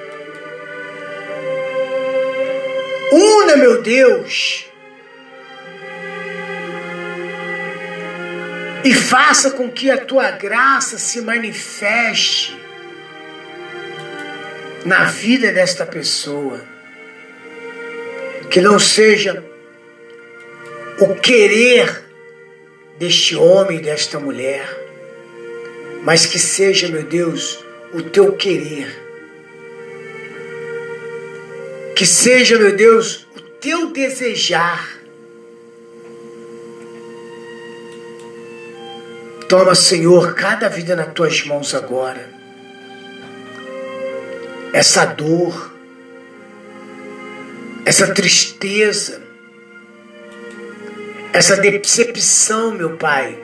Una, 3.12 3.58
meu 3.58 3.82
Deus. 3.82 4.66
E 8.84 8.94
faça 8.94 9.52
com 9.52 9.70
que 9.70 9.92
a 9.92 9.98
tua 9.98 10.32
graça 10.32 10.98
se 10.98 11.22
manifeste 11.22 12.58
na 14.86 15.06
vida 15.06 15.52
desta 15.52 15.86
pessoa. 15.86 16.64
Que 18.50 18.62
não 18.62 18.80
seja 18.80 19.44
o 21.00 21.16
querer 21.16 22.04
deste 22.98 23.36
homem 23.36 23.80
desta 23.80 24.20
mulher, 24.20 24.64
mas 26.04 26.26
que 26.26 26.38
seja, 26.38 26.88
meu 26.88 27.04
Deus, 27.04 27.64
o 27.94 28.02
teu 28.02 28.34
querer. 28.34 29.01
Que 32.02 32.08
seja, 32.08 32.58
meu 32.58 32.76
Deus, 32.76 33.28
o 33.36 33.42
teu 33.60 33.92
desejar. 33.92 34.98
Toma, 39.48 39.76
Senhor, 39.76 40.34
cada 40.34 40.68
vida 40.68 40.96
nas 40.96 41.14
tuas 41.14 41.46
mãos 41.46 41.76
agora 41.76 42.28
essa 44.74 45.06
dor, 45.06 45.72
essa 47.86 48.12
tristeza, 48.12 49.22
essa 51.32 51.56
decepção, 51.56 52.72
meu 52.72 52.98
Pai, 52.98 53.38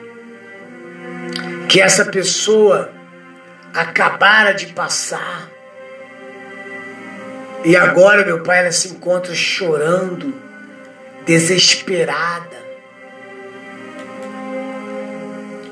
que 1.68 1.80
essa 1.80 2.04
pessoa 2.06 2.90
acabara 3.72 4.52
de 4.52 4.66
passar. 4.72 5.57
E 7.64 7.76
agora, 7.76 8.24
meu 8.24 8.42
Pai, 8.42 8.60
ela 8.60 8.72
se 8.72 8.88
encontra 8.88 9.34
chorando, 9.34 10.34
desesperada. 11.26 12.58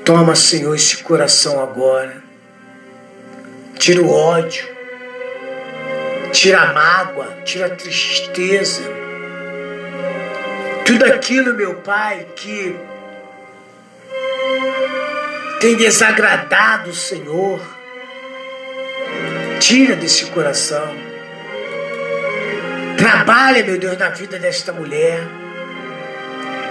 Toma, 0.03 0.35
Senhor, 0.35 0.75
esse 0.75 0.97
coração 1.03 1.61
agora. 1.61 2.23
Tira 3.77 4.01
o 4.01 4.09
ódio 4.09 4.77
tira 6.37 6.61
a 6.61 6.73
mágoa, 6.73 7.37
tira 7.43 7.65
a 7.65 7.69
tristeza, 7.69 8.83
tudo 10.85 11.05
aquilo, 11.05 11.53
meu 11.55 11.75
Pai, 11.75 12.27
que 12.35 12.75
tem 15.59 15.75
desagradado 15.75 16.91
o 16.91 16.95
Senhor, 16.95 17.59
tira 19.59 19.95
desse 19.95 20.27
coração. 20.27 21.06
Trabalha, 22.97 23.63
meu 23.63 23.77
Deus, 23.77 23.97
na 23.97 24.09
vida 24.09 24.39
desta 24.39 24.73
mulher. 24.73 25.21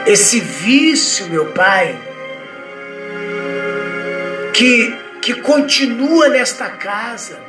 Esse 0.06 0.40
vício, 0.40 1.28
meu 1.28 1.46
Pai, 1.52 1.98
que, 4.52 4.96
que 5.22 5.34
continua 5.34 6.28
nesta 6.28 6.68
casa 6.68 7.46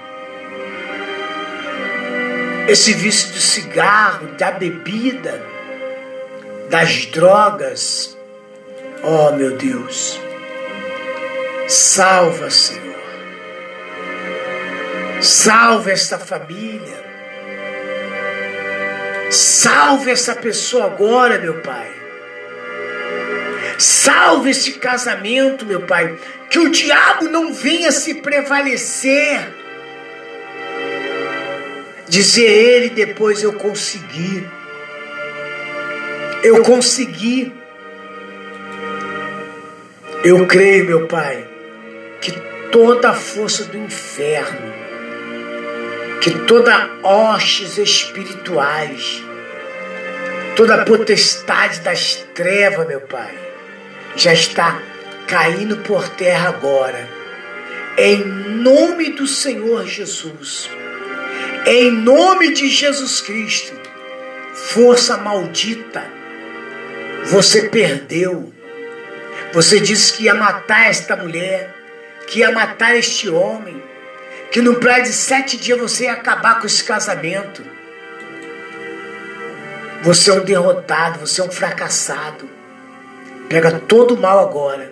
esse 2.68 2.94
vício 2.94 3.34
do 3.34 3.40
cigarro, 3.40 4.28
da 4.38 4.52
bebida, 4.52 5.42
das 6.70 7.06
drogas. 7.06 8.18
Oh, 9.02 9.32
meu 9.32 9.56
Deus, 9.56 10.20
salva, 11.68 12.50
Senhor. 12.50 12.84
Salva 15.22 15.92
esta 15.92 16.20
família. 16.20 17.07
Salve 19.30 20.12
essa 20.12 20.36
pessoa 20.36 20.86
agora, 20.86 21.38
meu 21.38 21.56
Pai. 21.62 21.92
Salve 23.78 24.50
este 24.50 24.74
casamento, 24.74 25.66
meu 25.66 25.82
Pai. 25.82 26.18
Que 26.50 26.60
o 26.60 26.70
diabo 26.70 27.30
não 27.30 27.54
venha 27.54 27.92
se 27.92 28.16
prevalecer 28.16 29.58
Dizer 32.10 32.50
ele 32.50 32.90
depois 32.90 33.44
eu 33.44 33.54
consegui. 33.54 34.48
Eu 36.42 36.64
consegui. 36.64 37.54
Eu 40.24 40.48
creio, 40.48 40.86
meu 40.86 41.08
Pai, 41.08 41.46
que 42.22 42.32
toda 42.72 43.10
a 43.10 43.14
força 43.14 43.66
do 43.66 43.78
inferno, 43.78 44.74
que 46.22 46.32
toda 46.46 46.90
hostes 47.04 47.78
espirituais, 47.78 49.24
toda 50.56 50.84
potestade 50.84 51.80
das 51.82 52.26
trevas, 52.34 52.88
meu 52.88 53.02
Pai, 53.02 53.34
já 54.16 54.34
está 54.34 54.82
caindo 55.28 55.78
por 55.78 56.08
terra 56.10 56.50
agora. 56.50 57.08
Em 57.98 58.24
nome 58.26 59.12
do 59.12 59.28
Senhor 59.28 59.86
Jesus. 59.86 60.70
Em 61.66 61.92
nome 61.92 62.54
de 62.54 62.70
Jesus 62.70 63.20
Cristo, 63.20 63.74
força 64.54 65.18
maldita, 65.18 66.18
Você 67.26 67.68
perdeu. 67.70 68.54
Você 69.52 69.80
disse 69.80 70.14
que 70.14 70.24
ia 70.24 70.34
matar 70.34 70.90
esta 70.90 71.16
mulher, 71.16 71.74
que 72.28 72.40
ia 72.40 72.52
matar 72.52 72.96
este 72.96 73.30
homem, 73.30 73.82
que 74.52 74.62
no 74.62 74.76
prazo 74.76 75.04
de 75.04 75.14
sete 75.14 75.58
dias 75.58 75.80
você 75.80 76.06
ia 76.06 76.14
acabar 76.14 76.60
com 76.60 76.68
esse 76.68 76.84
casamento. 76.84 77.64
Você 80.04 80.30
é 80.30 80.34
um 80.34 80.44
derrotado, 80.44 81.20
você 81.20 81.42
é 81.42 81.44
um 81.44 81.52
fracassado. 81.52 82.48
Pega 83.50 83.80
todo 83.80 84.16
o 84.16 84.22
mal 84.22 84.40
agora. 84.40 84.92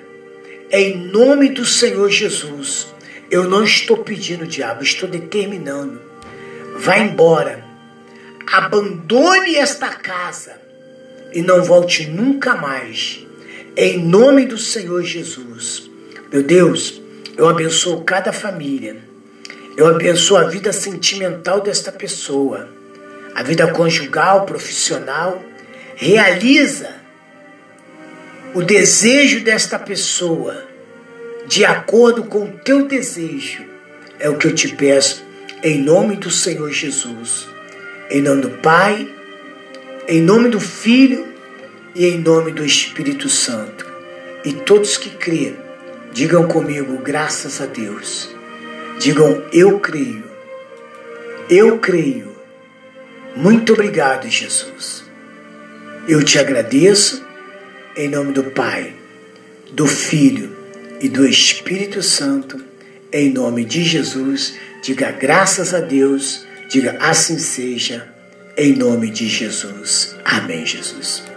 Em 0.72 0.97
nome 0.97 1.49
do 1.49 1.66
Senhor 1.66 2.10
Jesus. 2.10 2.93
Eu 3.30 3.45
não 3.45 3.64
estou 3.64 3.97
pedindo, 3.97 4.45
diabo, 4.45 4.84
estou 4.84 5.10
determinando. 5.10 6.01
Vá 6.78 6.97
embora. 6.97 7.64
Abandone 8.51 9.56
esta 9.56 9.89
casa 9.89 10.60
e 11.34 11.41
não 11.41 11.64
volte 11.64 12.08
nunca 12.08 12.56
mais. 12.56 13.26
Em 13.76 13.97
nome 13.97 14.45
do 14.45 14.58
Senhor 14.58 15.03
Jesus. 15.03 15.89
Meu 16.32 16.43
Deus, 16.43 17.01
eu 17.38 17.47
abençoo 17.49 18.03
cada 18.03 18.32
família. 18.32 19.05
Eu 19.78 19.88
abençoo 19.88 20.38
a 20.38 20.43
vida 20.43 20.71
sentimental 20.71 21.59
desta 21.59 21.91
pessoa, 21.91 22.69
a 23.34 23.43
vida 23.43 23.67
conjugal, 23.71 24.45
profissional. 24.45 25.43
Realiza 25.95 26.89
o 28.53 28.61
desejo 28.63 29.41
desta 29.41 29.78
pessoa 29.78 30.65
de 31.45 31.65
acordo 31.65 32.23
com 32.23 32.45
o 32.45 32.51
teu 32.63 32.88
desejo. 32.88 33.65
É 34.17 34.30
o 34.30 34.38
que 34.38 34.47
eu 34.47 34.55
te 34.55 34.69
peço, 34.69 35.26
em 35.61 35.82
nome 35.82 36.15
do 36.15 36.32
Senhor 36.32 36.71
Jesus. 36.71 37.47
Em 38.09 38.21
nome 38.21 38.43
do 38.43 38.49
Pai, 38.61 39.09
em 40.07 40.21
nome 40.21 40.49
do 40.49 40.59
Filho 40.59 41.28
e 41.93 42.05
em 42.05 42.19
nome 42.19 42.51
do 42.51 42.63
Espírito 42.63 43.28
Santo. 43.28 43.86
E 44.45 44.53
todos 44.53 44.97
que 44.97 45.09
crêem, 45.09 45.57
digam 46.13 46.47
comigo, 46.47 46.97
graças 46.99 47.59
a 47.59 47.65
Deus. 47.65 48.34
Digam, 49.00 49.43
eu 49.52 49.80
creio. 49.80 50.24
Eu 51.50 51.80
creio. 51.80 52.36
Muito 53.36 53.74
obrigado, 53.74 54.30
Jesus. 54.30 55.04
Eu 56.08 56.24
te 56.24 56.39
agradeço 56.39 57.24
em 57.96 58.08
nome 58.10 58.32
do 58.32 58.46
Pai, 58.46 58.93
do 59.72 59.86
Filho 59.88 60.56
e 61.02 61.10
do 61.10 61.26
Espírito 61.26 62.02
Santo, 62.02 62.64
em 63.12 63.32
nome 63.32 63.66
de 63.66 63.84
Jesus. 63.84 64.56
Diga 64.82 65.12
graças 65.12 65.74
a 65.74 65.80
Deus, 65.80 66.46
diga 66.70 66.98
assim 67.00 67.38
seja, 67.38 68.08
em 68.58 68.76
nome 68.76 69.10
de 69.10 69.28
Jesus. 69.28 70.16
Amém, 70.24 70.66
Jesus. 70.66 71.34